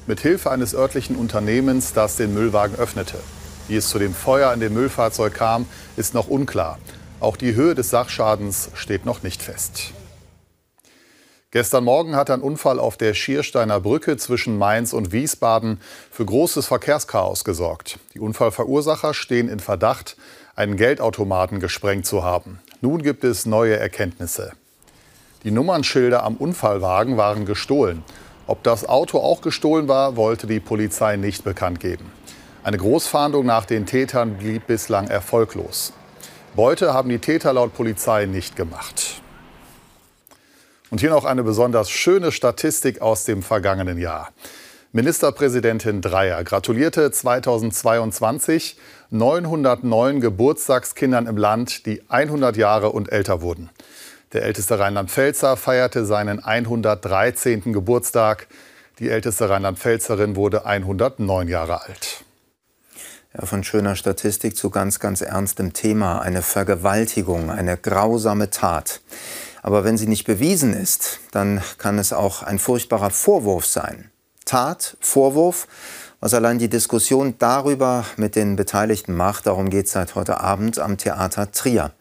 mit 0.05 0.19
Hilfe 0.19 0.51
eines 0.51 0.75
örtlichen 0.75 1.15
Unternehmens, 1.15 1.93
das 1.93 2.17
den 2.17 2.33
Müllwagen 2.33 2.77
öffnete. 2.77 3.19
Wie 3.69 3.77
es 3.77 3.87
zu 3.87 3.99
dem 3.99 4.13
Feuer 4.13 4.53
in 4.53 4.59
dem 4.59 4.73
Müllfahrzeug 4.73 5.33
kam, 5.33 5.65
ist 5.95 6.13
noch 6.13 6.27
unklar. 6.27 6.77
Auch 7.19 7.35
die 7.35 7.55
Höhe 7.55 7.73
des 7.73 7.89
Sachschadens 7.89 8.69
steht 8.75 9.05
noch 9.05 9.23
nicht 9.23 9.41
fest. 9.41 9.91
Gestern 11.49 11.83
Morgen 11.83 12.15
hat 12.15 12.29
ein 12.29 12.41
Unfall 12.41 12.79
auf 12.79 12.95
der 12.95 13.15
Schiersteiner 13.15 13.79
Brücke 13.79 14.17
zwischen 14.17 14.59
Mainz 14.59 14.93
und 14.93 15.11
Wiesbaden 15.11 15.81
für 16.11 16.25
großes 16.25 16.67
Verkehrschaos 16.67 17.43
gesorgt. 17.43 17.97
Die 18.13 18.19
Unfallverursacher 18.19 19.15
stehen 19.15 19.49
in 19.49 19.59
Verdacht, 19.59 20.15
einen 20.55 20.75
Geldautomaten 20.77 21.59
gesprengt 21.59 22.05
zu 22.05 22.23
haben. 22.23 22.59
Nun 22.81 23.01
gibt 23.01 23.23
es 23.23 23.47
neue 23.47 23.77
Erkenntnisse. 23.77 24.51
Die 25.43 25.51
Nummernschilder 25.51 26.23
am 26.23 26.35
Unfallwagen 26.35 27.17
waren 27.17 27.45
gestohlen. 27.45 28.03
Ob 28.45 28.61
das 28.61 28.87
Auto 28.87 29.19
auch 29.19 29.41
gestohlen 29.41 29.87
war, 29.87 30.15
wollte 30.17 30.45
die 30.45 30.59
Polizei 30.59 31.15
nicht 31.15 31.43
bekannt 31.43 31.79
geben. 31.79 32.11
Eine 32.63 32.77
Großfahndung 32.77 33.45
nach 33.45 33.65
den 33.65 33.87
Tätern 33.87 34.37
blieb 34.37 34.67
bislang 34.67 35.07
erfolglos. 35.07 35.93
Beute 36.57 36.91
haben 36.91 37.09
die 37.09 37.19
Täter 37.19 37.53
laut 37.53 37.75
Polizei 37.75 38.25
nicht 38.25 38.55
gemacht. 38.55 39.21
Und 40.89 41.01
hier 41.01 41.11
noch 41.11 41.23
eine 41.23 41.43
besonders 41.43 41.87
schöne 41.91 42.31
Statistik 42.31 42.99
aus 42.99 43.25
dem 43.25 43.43
vergangenen 43.43 43.99
Jahr. 43.99 44.29
Ministerpräsidentin 44.91 46.01
Dreyer 46.01 46.43
gratulierte 46.43 47.11
2022 47.11 48.75
909 49.11 50.19
Geburtstagskindern 50.19 51.27
im 51.27 51.37
Land, 51.37 51.85
die 51.85 52.01
100 52.09 52.57
Jahre 52.57 52.89
und 52.89 53.11
älter 53.11 53.41
wurden. 53.41 53.69
Der 54.33 54.41
älteste 54.41 54.79
Rheinland-Pfälzer 54.79 55.57
feierte 55.57 56.07
seinen 56.07 56.43
113. 56.43 57.71
Geburtstag. 57.71 58.47
Die 58.97 59.09
älteste 59.09 59.47
Rheinland-Pfälzerin 59.47 60.35
wurde 60.35 60.65
109 60.65 61.49
Jahre 61.49 61.83
alt. 61.83 62.25
Von 63.43 63.63
schöner 63.63 63.95
Statistik 63.95 64.57
zu 64.57 64.69
ganz, 64.71 64.99
ganz 64.99 65.21
ernstem 65.21 65.73
Thema. 65.73 66.19
Eine 66.19 66.41
Vergewaltigung, 66.41 67.51
eine 67.51 67.77
grausame 67.77 68.49
Tat. 68.49 69.01
Aber 69.61 69.83
wenn 69.83 69.97
sie 69.97 70.07
nicht 70.07 70.25
bewiesen 70.25 70.73
ist, 70.73 71.19
dann 71.31 71.61
kann 71.77 71.99
es 71.99 72.13
auch 72.13 72.41
ein 72.41 72.57
furchtbarer 72.57 73.11
Vorwurf 73.11 73.65
sein. 73.65 74.11
Tat, 74.45 74.97
Vorwurf, 75.01 75.67
was 76.19 76.33
allein 76.33 76.57
die 76.57 76.69
Diskussion 76.69 77.35
darüber 77.37 78.05
mit 78.15 78.35
den 78.35 78.55
Beteiligten 78.55 79.13
macht, 79.13 79.45
darum 79.45 79.69
geht 79.69 79.85
es 79.85 79.91
seit 79.91 80.15
heute 80.15 80.39
Abend 80.39 80.79
am 80.79 80.97
Theater 80.97 81.51
Trier. 81.51 81.91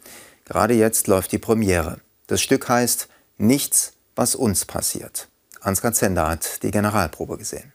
Gerade 0.47 0.75
jetzt 0.75 1.07
läuft 1.07 1.33
die 1.33 1.39
Premiere. 1.39 1.99
Das 2.29 2.41
Stück 2.41 2.69
heißt 2.69 3.09
Nichts, 3.37 3.93
was 4.15 4.35
uns 4.35 4.65
passiert. 4.65 5.29
Ansgar 5.61 5.93
Zender 5.93 6.29
hat 6.29 6.63
die 6.63 6.71
Generalprobe 6.71 7.37
gesehen. 7.37 7.73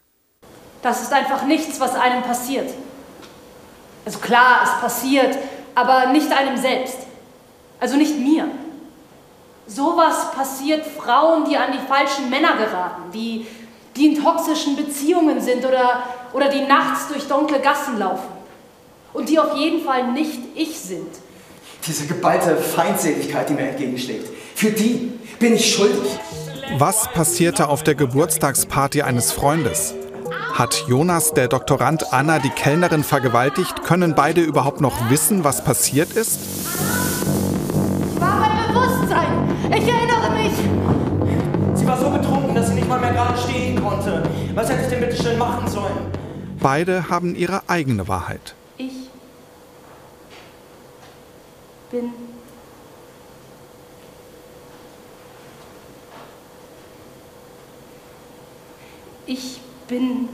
Das 0.82 1.04
ist 1.04 1.13
einfach 1.13 1.45
nichts, 1.45 1.80
was 1.80 1.93
einem 1.93 2.24
passiert. 2.24 2.74
Also 4.06 4.20
klar, 4.20 4.62
es 4.64 4.82
passiert, 4.82 5.38
aber 5.76 6.08
nicht 6.08 6.32
einem 6.32 6.58
selbst. 6.58 6.98
Also 7.80 7.98
nicht 7.98 8.18
mir. 8.18 8.48
Sowas 9.68 10.32
passiert 10.36 10.86
Frauen, 10.86 11.46
die 11.50 11.56
an 11.56 11.72
die 11.72 11.88
falschen 11.88 12.30
Männer 12.30 12.58
geraten, 12.58 13.12
die, 13.14 13.46
die 13.96 14.08
in 14.08 14.24
toxischen 14.24 14.76
Beziehungen 14.76 15.40
sind 15.40 15.66
oder, 15.66 16.04
oder 16.34 16.50
die 16.50 16.62
nachts 16.62 17.08
durch 17.08 17.28
dunkle 17.28 17.60
Gassen 17.60 17.98
laufen. 17.98 18.28
Und 19.14 19.30
die 19.30 19.40
auf 19.40 19.56
jeden 19.56 19.84
Fall 19.84 20.12
nicht 20.12 20.40
ich 20.56 20.78
sind. 20.78 21.08
Diese 21.86 22.06
geballte 22.06 22.56
Feindseligkeit, 22.56 23.50
die 23.50 23.54
mir 23.54 23.70
entgegenschlägt, 23.70 24.30
für 24.56 24.72
die 24.72 25.20
bin 25.40 25.56
ich 25.56 25.74
schuldig. 25.74 26.20
Was 26.78 27.12
passierte 27.12 27.68
auf 27.68 27.84
der 27.84 27.96
Geburtstagsparty 27.96 29.02
eines 29.02 29.32
Freundes? 29.32 29.96
Hat 30.54 30.86
Jonas, 30.88 31.34
der 31.34 31.48
Doktorand 31.48 32.14
Anna, 32.14 32.40
die 32.40 32.50
Kellnerin 32.50 33.04
vergewaltigt? 33.04 33.84
Können 33.84 34.16
beide 34.16 34.42
überhaupt 34.42 34.82
noch 34.82 35.10
wissen, 35.10 35.44
was 35.44 35.64
passiert 35.64 36.12
ist? 36.12 36.40
Ich 38.14 38.22
war 38.22 38.40
bei 38.40 38.74
Bewusstsein. 38.74 39.50
Ich 39.70 39.88
erinnere 39.88 40.32
mich. 40.32 40.54
Sie 41.74 41.88
war 41.88 41.98
so 41.98 42.10
betrunken, 42.10 42.54
dass 42.54 42.68
sie 42.68 42.76
nicht 42.76 42.90
mal 42.90 43.00
mehr 43.00 43.14
gerade 43.14 43.38
stehen 43.38 43.82
konnte. 43.82 44.24
Was 44.54 44.70
hätte 44.70 44.84
ich 44.84 44.90
denn 44.90 45.00
bitte 45.00 45.24
schön 45.24 45.38
machen 45.38 45.68
sollen? 45.68 46.12
Beide 46.60 47.10
haben 47.10 47.36
ihre 47.36 47.70
eigene 47.70 48.08
Wahrheit. 48.08 48.54
Ich 48.78 49.10
bin 51.90 52.14
Ich 59.26 59.62
bin. 59.92 60.30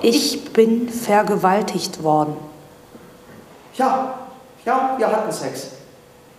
Ich 0.00 0.52
bin 0.52 0.88
vergewaltigt 0.88 2.02
worden. 2.02 2.36
Ja, 3.76 4.14
ja, 4.64 4.94
wir 4.96 5.08
hatten 5.08 5.32
Sex. 5.32 5.70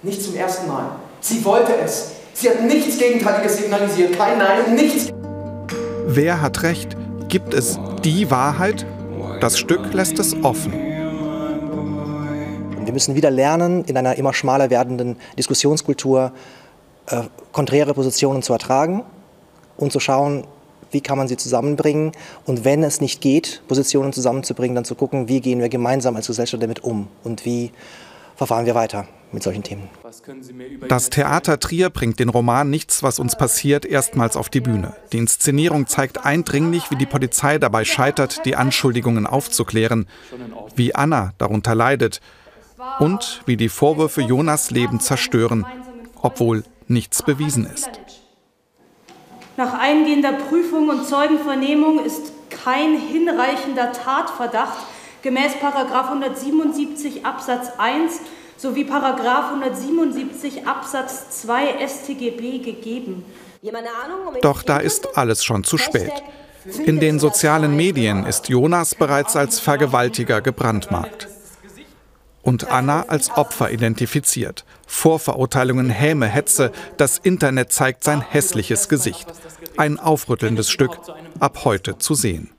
Nicht 0.01 0.23
zum 0.23 0.35
ersten 0.35 0.67
Mal. 0.67 0.91
Sie 1.19 1.43
wollte 1.43 1.75
es. 1.75 2.11
Sie 2.33 2.49
hat 2.49 2.61
nichts 2.61 2.97
Gegenteiliges 2.97 3.57
signalisiert. 3.57 4.17
Kein 4.17 4.37
Nein, 4.37 4.75
nichts. 4.75 5.09
Wer 6.07 6.41
hat 6.41 6.63
recht? 6.63 6.95
Gibt 7.27 7.53
es 7.53 7.77
die 8.03 8.31
Wahrheit? 8.31 8.85
Das 9.41 9.59
Stück 9.59 9.93
lässt 9.93 10.19
es 10.19 10.35
offen. 10.43 10.71
Wir 12.85 12.93
müssen 12.93 13.15
wieder 13.15 13.31
lernen, 13.31 13.83
in 13.85 13.97
einer 13.97 14.15
immer 14.15 14.33
schmaler 14.33 14.69
werdenden 14.69 15.17
Diskussionskultur 15.37 16.31
äh, 17.07 17.23
konträre 17.51 17.93
Positionen 17.93 18.41
zu 18.41 18.53
ertragen 18.53 19.03
und 19.77 19.91
zu 19.91 19.99
schauen, 19.99 20.45
wie 20.91 21.01
kann 21.01 21.17
man 21.17 21.27
sie 21.27 21.37
zusammenbringen 21.37 22.11
und 22.45 22.63
wenn 22.63 22.83
es 22.83 23.01
nicht 23.01 23.21
geht, 23.21 23.61
Positionen 23.67 24.13
zusammenzubringen, 24.13 24.75
dann 24.75 24.85
zu 24.85 24.95
gucken, 24.95 25.27
wie 25.27 25.41
gehen 25.41 25.59
wir 25.59 25.69
gemeinsam 25.69 26.15
als 26.15 26.27
Gesellschaft 26.27 26.61
damit 26.61 26.83
um 26.83 27.07
und 27.23 27.45
wie 27.45 27.71
verfahren 28.35 28.65
wir 28.65 28.75
weiter 28.75 29.07
mit 29.31 29.43
solchen 29.43 29.63
Themen. 29.63 29.89
Das 30.87 31.09
Theater 31.09 31.59
Trier 31.59 31.89
bringt 31.89 32.19
den 32.19 32.29
Roman 32.29 32.69
Nichts, 32.69 33.03
was 33.03 33.19
uns 33.19 33.35
passiert, 33.35 33.85
erstmals 33.85 34.37
auf 34.37 34.49
die 34.49 34.61
Bühne. 34.61 34.95
Die 35.11 35.17
Inszenierung 35.17 35.87
zeigt 35.87 36.25
eindringlich, 36.25 36.91
wie 36.91 36.95
die 36.95 37.05
Polizei 37.05 37.57
dabei 37.57 37.85
scheitert, 37.85 38.45
die 38.45 38.55
Anschuldigungen 38.55 39.27
aufzuklären, 39.27 40.07
wie 40.75 40.95
Anna 40.95 41.33
darunter 41.37 41.75
leidet 41.75 42.21
und 42.99 43.41
wie 43.45 43.57
die 43.57 43.69
Vorwürfe 43.69 44.21
Jonas 44.21 44.71
Leben 44.71 44.99
zerstören, 44.99 45.65
obwohl 46.21 46.63
nichts 46.87 47.23
bewiesen 47.23 47.65
ist. 47.65 47.89
Nach 49.57 49.73
eingehender 49.79 50.33
Prüfung 50.33 50.89
und 50.89 51.07
Zeugenvernehmung 51.07 52.03
ist 52.03 52.33
kein 52.49 52.97
hinreichender 52.97 53.93
Tatverdacht 53.93 54.77
gemäß 55.21 55.53
177 55.61 57.25
Absatz 57.25 57.69
1 57.77 58.19
sowie 58.57 58.85
177 58.89 60.67
Absatz 60.67 61.41
2 61.41 61.87
StGB 61.87 62.59
gegeben. 62.59 63.23
Doch 64.41 64.61
da 64.61 64.77
ist 64.77 65.17
alles 65.17 65.43
schon 65.43 65.63
zu 65.63 65.77
spät. 65.77 66.11
In 66.85 66.99
den 66.99 67.19
sozialen 67.19 67.75
Medien 67.75 68.25
ist 68.25 68.49
Jonas 68.49 68.93
bereits 68.95 69.35
als 69.35 69.59
Vergewaltiger 69.59 70.41
gebrandmarkt 70.41 71.29
und 72.45 72.71
Anna 72.71 73.05
als 73.07 73.31
Opfer 73.31 73.71
identifiziert. 73.71 74.63
Vorverurteilungen, 74.87 75.89
Häme, 75.89 76.27
Hetze, 76.27 76.71
das 76.95 77.17
Internet 77.17 77.73
zeigt 77.73 78.03
sein 78.03 78.21
hässliches 78.21 78.87
Gesicht. 78.87 79.27
Ein 79.75 79.99
aufrüttelndes 79.99 80.69
Stück, 80.69 80.97
ab 81.39 81.65
heute 81.65 81.97
zu 81.97 82.13
sehen. 82.13 82.51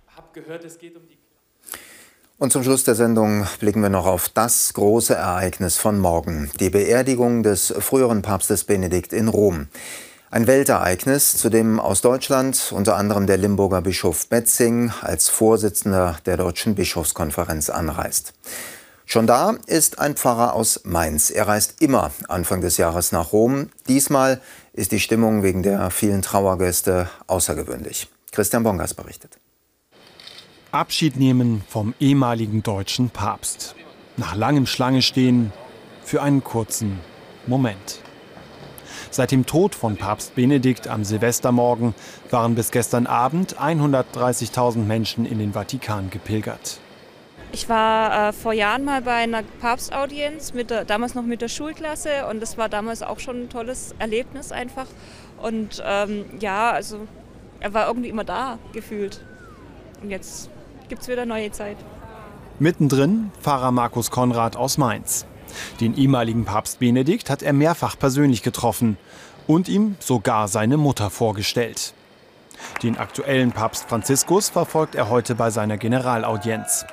Und 2.39 2.53
zum 2.53 2.65
Schluss 2.65 2.85
der 2.85 2.97
Sendung 2.97 3.47
blicken 3.61 3.81
wir 3.81 3.89
noch 3.89 4.05
auf 4.05 4.29
das 4.29 4.75
große 4.75 5.15
Ereignis 5.15 5.79
von 5.79 5.99
morgen, 5.99 6.51
die 6.61 6.69
Beerdigung 6.69 7.43
des 7.43 7.73
früheren 7.79 8.21
Papstes 8.21 8.65
Benedikt 8.65 9.15
in 9.15 9.29
Rom. 9.29 9.69
Ein 10.31 10.49
Weltereignis, 10.49 11.39
zu 11.39 11.49
dem 11.49 11.81
aus 11.81 12.03
Deutschland 12.03 12.73
unter 12.73 12.97
anderem 12.97 13.27
der 13.27 13.39
Limburger 13.39 13.81
Bischof 13.81 14.29
Betzing 14.29 14.93
als 15.01 15.31
Vorsitzender 15.31 16.19
der 16.27 16.37
Deutschen 16.37 16.75
Bischofskonferenz 16.75 17.71
anreist. 17.71 18.35
Schon 19.09 19.29
da 19.29 19.55
ist 19.67 20.01
ein 20.01 20.17
Pfarrer 20.17 20.53
aus 20.53 20.81
Mainz. 20.85 21.31
Er 21.31 21.47
reist 21.47 21.81
immer 21.81 22.11
Anfang 22.27 22.61
des 22.61 22.77
Jahres 22.77 23.13
nach 23.13 23.33
Rom. 23.33 23.71
Diesmal 23.87 24.41
ist 24.73 24.91
die 24.91 24.99
Stimmung 24.99 25.45
wegen 25.45 25.63
der 25.63 25.91
vielen 25.91 26.23
Trauergäste 26.23 27.09
außergewöhnlich. 27.29 28.09
Christian 28.33 28.65
Bongas 28.65 28.95
berichtet. 28.95 29.39
Abschied 30.73 31.17
nehmen 31.17 31.63
vom 31.69 31.95
ehemaligen 32.01 32.65
deutschen 32.65 33.11
Papst. 33.11 33.77
Nach 34.17 34.35
langem 34.35 34.67
Schlange 34.67 35.03
stehen 35.03 35.53
für 36.03 36.21
einen 36.21 36.43
kurzen 36.43 36.99
Moment. 37.47 38.01
Seit 39.13 39.31
dem 39.31 39.47
Tod 39.47 39.77
von 39.77 39.97
Papst 39.97 40.35
Benedikt 40.35 40.89
am 40.89 41.05
Silvestermorgen 41.05 41.95
waren 42.31 42.57
bis 42.57 42.73
gestern 42.73 43.07
Abend 43.07 43.57
130.000 43.57 44.79
Menschen 44.79 45.27
in 45.27 45.39
den 45.39 45.53
Vatikan 45.53 46.11
gepilgert. 46.11 46.81
Ich 47.53 47.69
war 47.69 48.29
äh, 48.29 48.33
vor 48.33 48.53
Jahren 48.53 48.85
mal 48.85 49.03
bei 49.03 49.15
einer 49.15 49.43
Papstaudienz, 49.61 50.53
mit 50.53 50.71
der, 50.71 50.85
damals 50.85 51.15
noch 51.15 51.23
mit 51.23 51.41
der 51.43 51.49
Schulklasse 51.49 52.27
und 52.29 52.41
das 52.41 52.59
war 52.59 52.69
damals 52.69 53.03
auch 53.03 53.19
schon 53.19 53.45
ein 53.45 53.49
tolles 53.49 53.95
Erlebnis 53.99 54.53
einfach. 54.53 54.87
Und 55.41 55.83
ähm, 55.85 56.25
ja, 56.41 56.71
also 56.71 57.07
er 57.61 57.73
war 57.73 57.87
irgendwie 57.89 58.09
immer 58.09 58.25
da, 58.25 58.59
gefühlt. 58.73 59.21
Und 60.03 60.11
jetzt 60.11 60.51
gibt 60.89 61.03
es 61.03 61.09
wieder 61.09 61.25
neue 61.25 61.51
Zeit. 61.51 61.77
Mittendrin 62.59 63.31
Pfarrer 63.41 63.71
Markus 63.71 64.11
Konrad 64.11 64.57
aus 64.57 64.79
Mainz. 64.79 65.27
Den 65.81 65.97
ehemaligen 65.97 66.45
Papst 66.45 66.81
Benedikt 66.81 67.31
hat 67.31 67.43
er 67.43 67.53
mehrfach 67.53 67.99
persönlich 67.99 68.43
getroffen 68.43 68.99
und 69.47 69.69
ihm 69.69 69.97
sogar 70.01 70.49
seine 70.49 70.77
Mutter 70.77 71.11
vorgestellt. 71.11 71.95
Den 72.83 72.97
aktuellen 72.97 73.53
Papst 73.53 73.89
Franziskus 73.89 74.49
verfolgt 74.49 74.95
er 74.95 75.09
heute 75.09 75.35
bei 75.35 75.51
seiner 75.51 75.77
Generalaudienz 75.77 76.87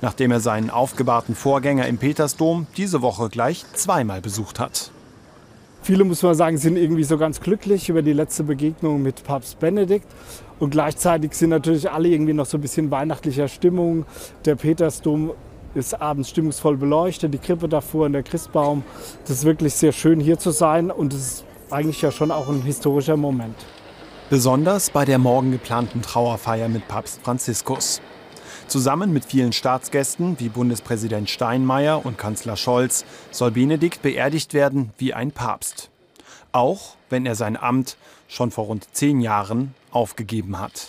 nachdem 0.00 0.30
er 0.30 0.40
seinen 0.40 0.70
aufgebahrten 0.70 1.34
Vorgänger 1.34 1.86
im 1.86 1.98
Petersdom 1.98 2.66
diese 2.76 3.02
Woche 3.02 3.28
gleich 3.28 3.64
zweimal 3.74 4.20
besucht 4.20 4.60
hat. 4.60 4.90
Viele, 5.82 6.04
muss 6.04 6.22
man 6.22 6.34
sagen, 6.36 6.58
sind 6.58 6.76
irgendwie 6.76 7.02
so 7.02 7.18
ganz 7.18 7.40
glücklich 7.40 7.88
über 7.88 8.02
die 8.02 8.12
letzte 8.12 8.44
Begegnung 8.44 9.02
mit 9.02 9.24
Papst 9.24 9.58
Benedikt. 9.58 10.06
Und 10.60 10.70
gleichzeitig 10.70 11.34
sind 11.34 11.50
natürlich 11.50 11.90
alle 11.90 12.08
irgendwie 12.08 12.34
noch 12.34 12.46
so 12.46 12.56
ein 12.56 12.60
bisschen 12.60 12.92
weihnachtlicher 12.92 13.48
Stimmung. 13.48 14.06
Der 14.44 14.54
Petersdom 14.54 15.32
ist 15.74 16.00
abends 16.00 16.30
stimmungsvoll 16.30 16.76
beleuchtet, 16.76 17.34
die 17.34 17.38
Krippe 17.38 17.68
davor 17.68 18.06
und 18.06 18.12
der 18.12 18.22
Christbaum. 18.22 18.84
Das 19.26 19.38
ist 19.38 19.44
wirklich 19.44 19.74
sehr 19.74 19.90
schön 19.90 20.20
hier 20.20 20.38
zu 20.38 20.52
sein 20.52 20.92
und 20.92 21.12
es 21.12 21.20
ist 21.20 21.44
eigentlich 21.70 22.00
ja 22.00 22.12
schon 22.12 22.30
auch 22.30 22.48
ein 22.48 22.62
historischer 22.62 23.16
Moment. 23.16 23.56
Besonders 24.30 24.90
bei 24.90 25.04
der 25.04 25.18
morgen 25.18 25.50
geplanten 25.50 26.00
Trauerfeier 26.00 26.68
mit 26.68 26.86
Papst 26.86 27.20
Franziskus. 27.22 28.00
Zusammen 28.72 29.12
mit 29.12 29.26
vielen 29.26 29.52
Staatsgästen 29.52 30.40
wie 30.40 30.48
Bundespräsident 30.48 31.28
Steinmeier 31.28 32.06
und 32.06 32.16
Kanzler 32.16 32.56
Scholz 32.56 33.04
soll 33.30 33.50
Benedikt 33.50 34.00
beerdigt 34.00 34.54
werden 34.54 34.94
wie 34.96 35.12
ein 35.12 35.30
Papst. 35.30 35.90
Auch 36.52 36.96
wenn 37.10 37.26
er 37.26 37.34
sein 37.34 37.58
Amt 37.58 37.98
schon 38.28 38.50
vor 38.50 38.64
rund 38.64 38.88
zehn 38.94 39.20
Jahren 39.20 39.74
aufgegeben 39.90 40.58
hat. 40.58 40.88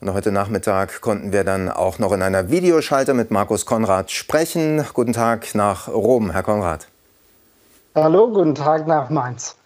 Und 0.00 0.12
heute 0.12 0.30
Nachmittag 0.30 1.00
konnten 1.00 1.32
wir 1.32 1.42
dann 1.42 1.68
auch 1.68 1.98
noch 1.98 2.12
in 2.12 2.22
einer 2.22 2.50
Videoschalte 2.50 3.14
mit 3.14 3.32
Markus 3.32 3.66
Konrad 3.66 4.12
sprechen. 4.12 4.84
Guten 4.94 5.14
Tag 5.14 5.56
nach 5.56 5.88
Rom, 5.88 6.30
Herr 6.30 6.44
Konrad. 6.44 6.86
Hallo, 7.96 8.28
guten 8.28 8.54
Tag 8.54 8.86
nach 8.86 9.10
Mainz. 9.10 9.56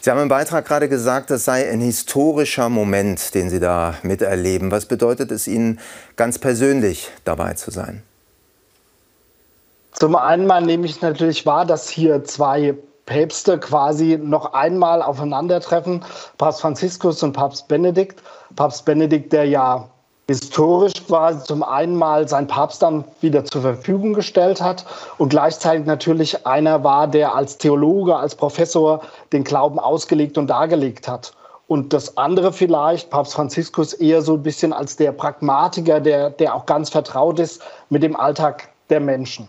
Sie 0.00 0.10
haben 0.10 0.20
im 0.20 0.28
Beitrag 0.28 0.66
gerade 0.66 0.88
gesagt, 0.88 1.30
es 1.30 1.44
sei 1.44 1.70
ein 1.70 1.80
historischer 1.80 2.68
Moment, 2.68 3.34
den 3.34 3.50
Sie 3.50 3.60
da 3.60 3.94
miterleben. 4.02 4.70
Was 4.70 4.86
bedeutet 4.86 5.30
es 5.30 5.46
Ihnen 5.46 5.78
ganz 6.16 6.38
persönlich 6.38 7.10
dabei 7.24 7.54
zu 7.54 7.70
sein? 7.70 8.02
Zum 9.92 10.16
einen 10.16 10.46
mal 10.46 10.62
nehme 10.62 10.86
ich 10.86 11.00
natürlich 11.00 11.46
wahr, 11.46 11.64
dass 11.64 11.88
hier 11.88 12.24
zwei 12.24 12.74
Päpste 13.06 13.58
quasi 13.58 14.18
noch 14.22 14.54
einmal 14.54 15.02
aufeinandertreffen, 15.02 16.04
Papst 16.38 16.60
Franziskus 16.60 17.22
und 17.22 17.32
Papst 17.32 17.68
Benedikt. 17.68 18.22
Papst 18.56 18.84
Benedikt, 18.84 19.32
der 19.32 19.44
ja 19.44 19.88
historisch 20.32 20.94
quasi 21.06 21.44
zum 21.44 21.62
einen 21.62 21.94
mal 21.94 22.26
sein 22.26 22.46
Papstamt 22.46 23.06
wieder 23.20 23.44
zur 23.44 23.60
Verfügung 23.60 24.14
gestellt 24.14 24.62
hat 24.62 24.86
und 25.18 25.28
gleichzeitig 25.28 25.84
natürlich 25.84 26.46
einer 26.46 26.82
war, 26.82 27.06
der 27.06 27.34
als 27.34 27.58
Theologe, 27.58 28.16
als 28.16 28.34
Professor 28.34 29.02
den 29.32 29.44
Glauben 29.44 29.78
ausgelegt 29.78 30.38
und 30.38 30.46
dargelegt 30.48 31.06
hat. 31.06 31.34
Und 31.66 31.92
das 31.92 32.16
andere 32.16 32.52
vielleicht, 32.52 33.10
Papst 33.10 33.34
Franziskus 33.34 33.92
eher 33.92 34.22
so 34.22 34.34
ein 34.34 34.42
bisschen 34.42 34.72
als 34.72 34.96
der 34.96 35.12
Pragmatiker, 35.12 36.00
der, 36.00 36.30
der 36.30 36.54
auch 36.54 36.64
ganz 36.64 36.88
vertraut 36.88 37.38
ist 37.38 37.62
mit 37.90 38.02
dem 38.02 38.16
Alltag 38.16 38.68
der 38.88 39.00
Menschen. 39.00 39.48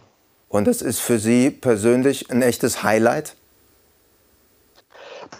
Und 0.50 0.68
das 0.68 0.82
ist 0.82 1.00
für 1.00 1.18
Sie 1.18 1.50
persönlich 1.50 2.30
ein 2.30 2.42
echtes 2.42 2.84
Highlight? 2.84 3.36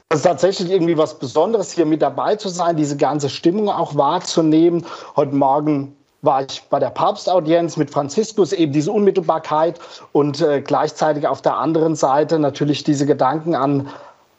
Es 0.10 0.20
ist 0.20 0.24
tatsächlich 0.24 0.70
irgendwie 0.70 0.98
was 0.98 1.18
Besonderes, 1.18 1.72
hier 1.72 1.86
mit 1.86 2.02
dabei 2.02 2.36
zu 2.36 2.50
sein, 2.50 2.78
diese 2.78 2.98
ganze 2.98 3.30
Stimmung 3.30 3.70
auch 3.70 3.96
wahrzunehmen. 3.96 4.86
Heute 5.16 5.36
Morgen 5.36 5.96
war 6.22 6.44
ich 6.44 6.64
bei 6.70 6.80
der 6.80 6.90
Papstaudienz 6.90 7.78
mit 7.78 7.92
Franziskus, 7.92 8.54
eben 8.54 8.72
diese 8.72 8.92
Unmittelbarkeit 8.92 9.80
und 10.14 10.42
äh, 10.42 10.62
gleichzeitig 10.62 11.28
auf 11.28 11.42
der 11.42 11.58
anderen 11.58 11.96
Seite 11.96 12.40
natürlich 12.40 12.84
diese 12.84 13.06
Gedanken 13.06 13.56
an 13.56 13.90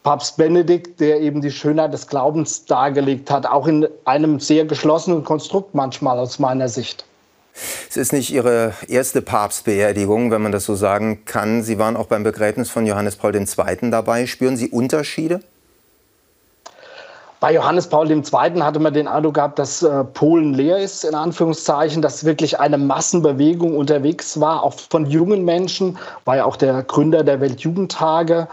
Papst 0.03 0.37
Benedikt, 0.37 1.01
der 1.01 1.21
eben 1.21 1.41
die 1.41 1.51
Schönheit 1.51 1.93
des 1.93 2.07
Glaubens 2.07 2.65
dargelegt 2.67 3.31
hat, 3.31 3.47
auch 3.47 3.67
in 3.67 3.89
einem 4.05 4.39
sehr 4.41 4.65
geschlossenen 4.65 5.25
Konstrukt 5.25 5.75
manchmal 5.75 6.19
aus 6.19 6.39
meiner 6.39 6.69
Sicht. 6.69 7.05
Es 7.89 7.97
ist 7.97 8.13
nicht 8.13 8.33
Ihre 8.33 8.75
erste 8.89 9.23
Papstbeerdigung, 9.23 10.31
wenn 10.33 10.43
man 10.43 10.51
das 10.51 10.65
so 10.65 10.75
sagen 10.75 11.25
kann. 11.25 11.63
Sie 11.63 11.79
waren 11.79 11.97
auch 11.97 12.07
beim 12.07 12.25
Begräbnis 12.25 12.69
von 12.69 12.85
Johannes 12.85 13.17
Paul 13.17 13.35
II. 13.37 13.91
dabei. 13.91 14.27
Spüren 14.27 14.57
Sie 14.57 14.71
Unterschiede? 14.71 15.41
Bei 17.39 17.53
Johannes 17.53 17.87
Paul 17.87 18.11
II. 18.11 18.23
hatte 18.33 18.81
man 18.81 18.95
den 18.95 19.07
Eindruck 19.07 19.35
gehabt, 19.35 19.59
dass 19.59 19.83
äh, 19.83 20.03
Polen 20.03 20.55
leer 20.55 20.79
ist, 20.79 21.05
in 21.05 21.15
Anführungszeichen, 21.15 22.01
dass 22.01 22.25
wirklich 22.25 22.59
eine 22.59 22.79
Massenbewegung 22.79 23.77
unterwegs 23.77 24.41
war, 24.41 24.63
auch 24.63 24.75
von 24.91 25.05
jungen 25.07 25.45
Menschen, 25.45 25.99
war 26.25 26.37
ja 26.37 26.47
auch 26.47 26.57
der 26.57 26.83
Gründer 26.83 27.23
der 27.23 27.41
Weltjugendtage. 27.41 28.49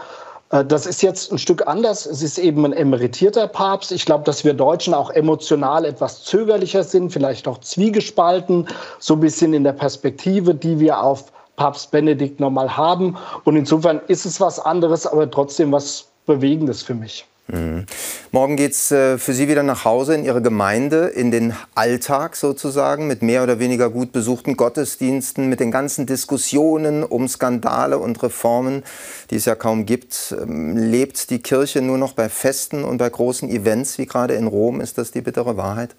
Äh, 0.52 0.64
das 0.64 0.86
ist 0.86 1.02
jetzt 1.02 1.32
ein 1.32 1.38
Stück 1.38 1.66
anders. 1.66 2.06
Es 2.06 2.22
ist 2.22 2.38
eben 2.38 2.64
ein 2.64 2.72
emeritierter 2.72 3.48
Papst. 3.48 3.90
Ich 3.90 4.04
glaube, 4.04 4.24
dass 4.24 4.44
wir 4.44 4.54
Deutschen 4.54 4.94
auch 4.94 5.10
emotional 5.10 5.84
etwas 5.84 6.22
zögerlicher 6.22 6.84
sind, 6.84 7.10
vielleicht 7.10 7.48
auch 7.48 7.58
zwiegespalten, 7.58 8.68
so 9.00 9.14
ein 9.14 9.20
bisschen 9.20 9.54
in 9.54 9.64
der 9.64 9.72
Perspektive, 9.72 10.54
die 10.54 10.78
wir 10.78 11.02
auf 11.02 11.32
Papst 11.56 11.90
Benedikt 11.90 12.38
nochmal 12.38 12.76
haben. 12.76 13.16
Und 13.44 13.56
insofern 13.56 14.00
ist 14.06 14.24
es 14.24 14.40
was 14.40 14.60
anderes, 14.60 15.06
aber 15.06 15.30
trotzdem 15.30 15.72
was 15.72 16.06
Bewegendes 16.26 16.82
für 16.82 16.94
mich. 16.94 17.26
Mhm. 17.52 17.84
Morgen 18.30 18.56
geht 18.56 18.72
es 18.72 18.90
äh, 18.90 19.18
für 19.18 19.34
Sie 19.34 19.46
wieder 19.46 19.62
nach 19.62 19.84
Hause 19.84 20.14
in 20.14 20.24
Ihre 20.24 20.40
Gemeinde, 20.40 21.08
in 21.08 21.30
den 21.30 21.54
Alltag 21.74 22.34
sozusagen, 22.34 23.06
mit 23.06 23.20
mehr 23.20 23.42
oder 23.42 23.58
weniger 23.58 23.90
gut 23.90 24.10
besuchten 24.10 24.56
Gottesdiensten, 24.56 25.50
mit 25.50 25.60
den 25.60 25.70
ganzen 25.70 26.06
Diskussionen 26.06 27.04
um 27.04 27.28
Skandale 27.28 27.98
und 27.98 28.22
Reformen, 28.22 28.84
die 29.30 29.36
es 29.36 29.44
ja 29.44 29.54
kaum 29.54 29.84
gibt. 29.84 30.34
Ähm, 30.40 30.78
lebt 30.78 31.28
die 31.28 31.40
Kirche 31.40 31.82
nur 31.82 31.98
noch 31.98 32.14
bei 32.14 32.30
Festen 32.30 32.84
und 32.84 32.96
bei 32.96 33.10
großen 33.10 33.50
Events, 33.50 33.98
wie 33.98 34.06
gerade 34.06 34.34
in 34.34 34.46
Rom? 34.46 34.80
Ist 34.80 34.96
das 34.96 35.10
die 35.10 35.20
bittere 35.20 35.58
Wahrheit? 35.58 35.94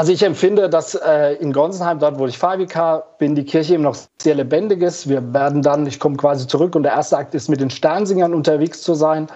Also 0.00 0.12
ich 0.12 0.22
empfinde, 0.22 0.70
dass 0.70 0.94
äh, 0.94 1.34
in 1.40 1.52
Gonsenheim, 1.52 1.98
dort 1.98 2.18
wo 2.18 2.26
ich 2.26 2.38
Fahrvikar 2.38 3.04
bin, 3.18 3.34
die 3.34 3.44
Kirche 3.44 3.74
eben 3.74 3.82
noch 3.82 3.96
sehr 4.16 4.34
lebendig 4.34 4.80
ist. 4.80 5.10
Wir 5.10 5.34
werden 5.34 5.60
dann, 5.60 5.86
ich 5.86 6.00
komme 6.00 6.16
quasi 6.16 6.46
zurück 6.46 6.74
und 6.74 6.84
der 6.84 6.92
erste 6.92 7.18
Akt 7.18 7.34
ist 7.34 7.50
mit 7.50 7.60
den 7.60 7.68
Sternsingern 7.68 8.32
unterwegs 8.32 8.80
zu 8.80 8.94
sein. 8.94 9.26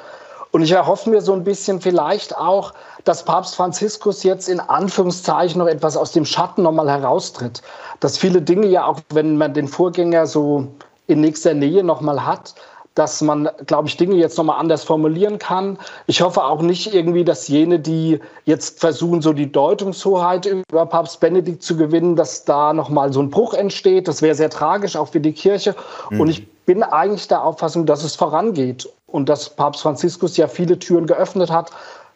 Und 0.53 0.63
ich 0.63 0.73
erhoffe 0.73 1.11
mir 1.11 1.21
so 1.21 1.35
ein 1.35 1.45
bisschen 1.45 1.83
vielleicht 1.83 2.35
auch, 2.35 2.73
dass 3.05 3.27
Papst 3.27 3.57
Franziskus 3.57 4.23
jetzt 4.23 4.49
in 4.49 4.59
Anführungszeichen 4.59 5.59
noch 5.59 5.69
etwas 5.69 5.99
aus 5.99 6.13
dem 6.13 6.25
Schatten 6.25 6.63
nochmal 6.63 6.89
heraustritt. 6.89 7.61
Dass 8.01 8.17
viele 8.17 8.41
Dinge 8.41 8.67
ja 8.69 8.87
auch, 8.87 9.01
wenn 9.13 9.37
man 9.37 9.53
den 9.53 9.69
Vorgänger 9.69 10.27
so 10.27 10.69
in 11.09 11.21
nächster 11.21 11.53
Nähe 11.53 11.85
nochmal 11.85 12.25
hat, 12.25 12.55
dass 12.95 13.21
man, 13.21 13.49
glaube 13.67 13.89
ich, 13.89 13.97
Dinge 13.97 14.15
jetzt 14.15 14.39
nochmal 14.39 14.61
anders 14.61 14.85
formulieren 14.85 15.39
kann. 15.39 15.79
Ich 16.07 16.23
hoffe 16.23 16.45
auch 16.45 16.63
nicht 16.63 16.95
irgendwie, 16.95 17.25
dass 17.25 17.49
jene, 17.49 17.81
die 17.81 18.21
jetzt 18.45 18.81
versuchen, 18.81 19.21
so 19.21 19.33
die 19.33 19.51
Deutungshoheit 19.51 20.47
über 20.47 20.87
Papst 20.87 21.21
Benedikt 21.21 21.63
zu 21.63 21.77
gewinnen, 21.77 22.15
dass 22.15 22.45
da 22.45 22.73
nochmal 22.73 23.13
so 23.13 23.21
ein 23.21 23.31
Bruch 23.31 23.55
entsteht. 23.55 24.07
Das 24.07 24.23
wäre 24.23 24.35
sehr 24.35 24.51
tragisch, 24.51 24.97
auch 24.97 25.09
für 25.09 25.21
die 25.21 25.33
Kirche. 25.33 25.75
Mhm. 26.11 26.21
Und 26.21 26.29
ich 26.29 26.47
bin 26.67 26.83
eigentlich 26.83 27.27
der 27.27 27.43
Auffassung, 27.43 27.85
dass 27.85 28.05
es 28.05 28.15
vorangeht 28.15 28.89
und 29.07 29.29
dass 29.29 29.51
Papst 29.51 29.83
Franziskus 29.83 30.37
ja 30.37 30.47
viele 30.47 30.79
Türen 30.79 31.07
geöffnet 31.07 31.51
hat, 31.51 31.71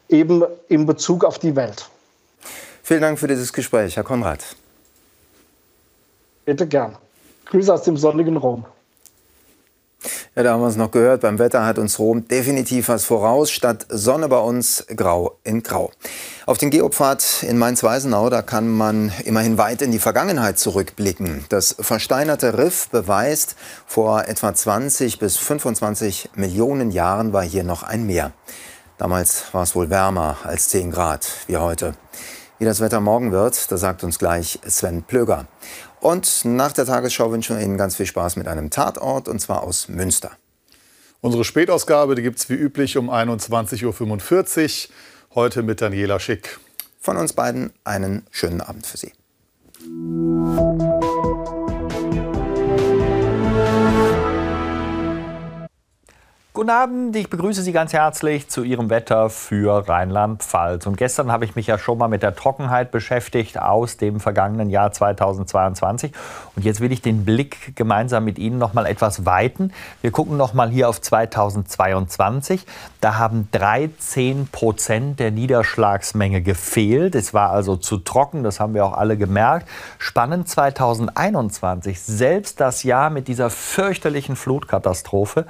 eben 0.09 0.45
in 0.69 0.87
Bezug 0.87 1.25
auf 1.25 1.39
die 1.39 1.57
Welt. 1.57 1.89
Vielen 2.83 3.03
Dank 3.03 3.19
für 3.19 3.29
dieses 3.29 3.53
Gespräch, 3.53 3.97
Herr 3.97 4.05
Konrad. 4.05 4.57
Bitte 6.45 6.67
gern. 6.67 6.97
Grüße 7.47 7.75
aus 7.75 7.83
dem 7.83 7.97
sonnigen 7.97 8.37
Rom. 8.37 8.65
Ja, 10.35 10.43
da 10.45 10.53
haben 10.53 10.61
wir 10.61 10.69
es 10.69 10.77
noch 10.77 10.91
gehört. 10.91 11.23
Beim 11.23 11.39
Wetter 11.39 11.67
hat 11.67 11.79
uns 11.79 11.99
Rom 11.99 12.29
definitiv 12.29 12.89
was 12.89 13.05
voraus. 13.05 13.51
Statt 13.51 13.87
Sonne 13.89 14.29
bei 14.29 14.39
uns 14.39 14.87
grau 14.95 15.39
in 15.43 15.63
grau. 15.63 15.91
Auf 16.47 16.59
den 16.59 16.71
Geopfad 16.71 17.43
in 17.43 17.59
Mainz-Weisenau, 17.59 18.31
da 18.31 18.43
kann 18.43 18.69
man 18.69 19.13
immerhin 19.25 19.59
weit 19.59 19.83
in 19.83 19.91
die 19.91 19.99
Vergangenheit 19.99 20.59
zurückblicken. 20.59 21.45
Das 21.49 21.75
versteinerte 21.81 22.57
Riff 22.57 22.89
beweist, 22.89 23.57
vor 23.87 24.25
etwa 24.27 24.55
20 24.55 25.19
bis 25.19 25.37
25 25.37 26.31
Millionen 26.37 26.91
Jahren 26.91 27.33
war 27.33 27.43
hier 27.43 27.65
noch 27.65 27.83
ein 27.83 28.07
Meer. 28.07 28.33
Damals 28.97 29.45
war 29.53 29.63
es 29.63 29.75
wohl 29.75 29.91
wärmer 29.91 30.39
als 30.45 30.69
10 30.69 30.91
Grad 30.91 31.29
wie 31.47 31.57
heute. 31.57 31.95
Wie 32.59 32.65
das 32.65 32.81
Wetter 32.81 33.01
morgen 33.01 33.31
wird, 33.31 33.71
das 33.71 33.81
sagt 33.81 34.03
uns 34.03 34.19
gleich 34.19 34.59
Sven 34.67 35.05
Plöger. 35.05 35.47
Und 36.01 36.45
nach 36.45 36.73
der 36.73 36.87
Tagesschau 36.87 37.31
wünschen 37.33 37.57
wir 37.57 37.65
Ihnen 37.65 37.77
ganz 37.77 37.97
viel 37.97 38.07
Spaß 38.07 38.37
mit 38.37 38.49
einem 38.49 38.71
Tatort, 38.71 39.29
und 39.29 39.41
zwar 39.41 39.63
aus 39.63 39.89
Münster. 39.89 40.31
Unsere 41.21 41.45
Spätausgabe 41.45 42.15
gibt 42.15 42.39
es 42.39 42.49
wie 42.49 42.55
üblich 42.55 42.97
um 42.97 43.11
21.45 43.11 44.89
Uhr. 44.89 44.95
Heute 45.35 45.63
mit 45.63 45.81
Daniela 45.81 46.21
Schick. 46.21 46.59
Von 47.01 47.17
uns 47.17 47.33
beiden 47.33 47.73
einen 47.85 48.25
schönen 48.31 48.61
Abend 48.61 48.87
für 48.87 48.97
Sie. 48.97 49.13
Guten 56.59 56.71
Abend, 56.71 57.15
ich 57.15 57.31
begrüße 57.31 57.63
Sie 57.63 57.71
ganz 57.71 57.93
herzlich 57.93 58.49
zu 58.49 58.65
Ihrem 58.65 58.91
Wetter 58.91 59.31
für 59.31 59.89
Rheinland-Pfalz. 59.89 60.89
Und 60.89 60.97
gestern 60.97 61.31
habe 61.31 61.45
ich 61.45 61.55
mich 61.55 61.69
ja 61.69 61.79
schon 61.79 61.99
mal 61.99 62.09
mit 62.09 62.25
der 62.25 62.35
Trockenheit 62.35 62.91
beschäftigt 62.91 63.61
aus 63.61 63.97
dem 63.97 64.19
vergangenen 64.19 64.69
Jahr 64.69 64.91
2022. 64.91 66.11
Und 66.57 66.65
jetzt 66.65 66.81
will 66.81 66.91
ich 66.91 67.01
den 67.01 67.25
Blick 67.25 67.77
gemeinsam 67.77 68.25
mit 68.25 68.41
Ihnen 68.41 68.59
noch 68.59 68.75
mal 68.75 68.87
etwas 68.87 69.25
weiten. 69.25 69.73
Wir 70.01 70.11
gucken 70.11 70.37
noch 70.37 70.53
mal 70.53 70.69
hier 70.69 70.89
auf 70.89 71.01
2022. 71.01 72.67
Da 73.01 73.19
haben 73.19 73.47
13 73.53 74.49
Prozent 74.51 75.21
der 75.21 75.31
Niederschlagsmenge 75.31 76.43
gefehlt. 76.43 77.15
Es 77.15 77.33
war 77.33 77.51
also 77.51 77.77
zu 77.77 77.99
trocken, 77.99 78.43
das 78.43 78.59
haben 78.59 78.75
wir 78.75 78.85
auch 78.85 78.95
alle 78.95 79.17
gemerkt. 79.17 79.69
Spannend 79.99 80.49
2021, 80.49 82.01
selbst 82.01 82.59
das 82.59 82.83
Jahr 82.83 83.11
mit 83.11 83.29
dieser 83.29 83.49
fürchterlichen 83.49 84.35
Flutkatastrophe, 84.35 85.47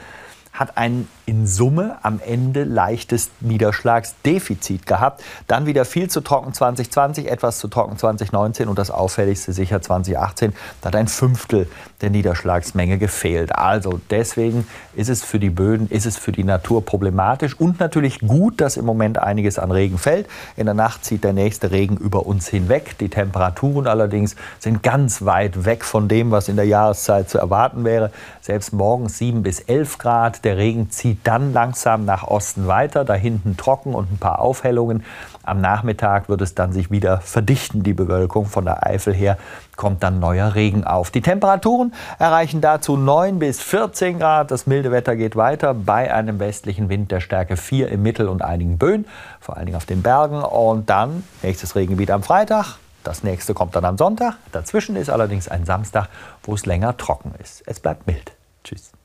hat 0.58 0.76
ein 0.76 1.08
in 1.28 1.46
Summe 1.46 1.98
am 2.00 2.20
Ende 2.24 2.64
leichtes 2.64 3.30
Niederschlagsdefizit 3.40 4.86
gehabt. 4.86 5.22
Dann 5.46 5.66
wieder 5.66 5.84
viel 5.84 6.08
zu 6.08 6.22
trocken 6.22 6.54
2020, 6.54 7.30
etwas 7.30 7.58
zu 7.58 7.68
trocken 7.68 7.98
2019 7.98 8.66
und 8.66 8.78
das 8.78 8.90
auffälligste 8.90 9.52
sicher 9.52 9.82
2018. 9.82 10.54
Da 10.80 10.86
hat 10.86 10.96
ein 10.96 11.06
Fünftel 11.06 11.68
der 12.00 12.08
Niederschlagsmenge 12.08 12.96
gefehlt. 12.96 13.54
Also 13.54 14.00
deswegen 14.08 14.66
ist 14.94 15.10
es 15.10 15.22
für 15.22 15.38
die 15.38 15.50
Böden, 15.50 15.88
ist 15.90 16.06
es 16.06 16.16
für 16.16 16.32
die 16.32 16.44
Natur 16.44 16.82
problematisch 16.82 17.60
und 17.60 17.78
natürlich 17.78 18.20
gut, 18.20 18.62
dass 18.62 18.78
im 18.78 18.86
Moment 18.86 19.18
einiges 19.18 19.58
an 19.58 19.70
Regen 19.70 19.98
fällt. 19.98 20.26
In 20.56 20.64
der 20.64 20.74
Nacht 20.74 21.04
zieht 21.04 21.24
der 21.24 21.34
nächste 21.34 21.70
Regen 21.70 21.98
über 21.98 22.24
uns 22.24 22.48
hinweg. 22.48 22.96
Die 23.00 23.10
Temperaturen 23.10 23.86
allerdings 23.86 24.34
sind 24.60 24.82
ganz 24.82 25.26
weit 25.26 25.66
weg 25.66 25.84
von 25.84 26.08
dem, 26.08 26.30
was 26.30 26.48
in 26.48 26.56
der 26.56 26.64
Jahreszeit 26.64 27.28
zu 27.28 27.36
erwarten 27.36 27.84
wäre. 27.84 28.12
Selbst 28.40 28.72
morgens 28.72 29.18
7 29.18 29.42
bis 29.42 29.60
11 29.60 29.98
Grad. 29.98 30.44
Der 30.46 30.56
Regen 30.56 30.90
zieht 30.90 31.17
zieht 31.18 31.26
dann 31.26 31.52
langsam 31.52 32.04
nach 32.04 32.26
Osten 32.26 32.66
weiter, 32.66 33.04
da 33.04 33.14
hinten 33.14 33.56
trocken 33.56 33.94
und 33.94 34.12
ein 34.12 34.18
paar 34.18 34.40
Aufhellungen. 34.40 35.04
Am 35.42 35.60
Nachmittag 35.60 36.28
wird 36.28 36.42
es 36.42 36.54
dann 36.54 36.72
sich 36.72 36.90
wieder 36.90 37.20
verdichten, 37.20 37.82
die 37.82 37.94
Bewölkung. 37.94 38.46
Von 38.46 38.64
der 38.64 38.86
Eifel 38.86 39.14
her 39.14 39.38
kommt 39.76 40.02
dann 40.02 40.20
neuer 40.20 40.54
Regen 40.54 40.84
auf. 40.84 41.10
Die 41.10 41.22
Temperaturen 41.22 41.94
erreichen 42.18 42.60
dazu 42.60 42.96
9 42.96 43.38
bis 43.38 43.60
14 43.60 44.18
Grad. 44.18 44.50
Das 44.50 44.66
milde 44.66 44.92
Wetter 44.92 45.16
geht 45.16 45.36
weiter 45.36 45.74
bei 45.74 46.12
einem 46.12 46.38
westlichen 46.38 46.88
Wind 46.88 47.10
der 47.10 47.20
Stärke 47.20 47.56
4 47.56 47.88
im 47.88 48.02
Mittel- 48.02 48.28
und 48.28 48.42
einigen 48.42 48.78
Böen, 48.78 49.06
vor 49.40 49.56
allen 49.56 49.66
Dingen 49.66 49.76
auf 49.76 49.86
den 49.86 50.02
Bergen. 50.02 50.42
Und 50.42 50.90
dann 50.90 51.24
nächstes 51.42 51.74
Regengebiet 51.74 52.10
am 52.10 52.22
Freitag. 52.22 52.76
Das 53.04 53.22
nächste 53.22 53.54
kommt 53.54 53.74
dann 53.74 53.84
am 53.84 53.96
Sonntag. 53.96 54.36
Dazwischen 54.52 54.96
ist 54.96 55.08
allerdings 55.08 55.48
ein 55.48 55.64
Samstag, 55.64 56.08
wo 56.42 56.54
es 56.54 56.66
länger 56.66 56.96
trocken 56.96 57.32
ist. 57.40 57.62
Es 57.66 57.80
bleibt 57.80 58.06
mild. 58.06 58.32
Tschüss. 58.64 58.97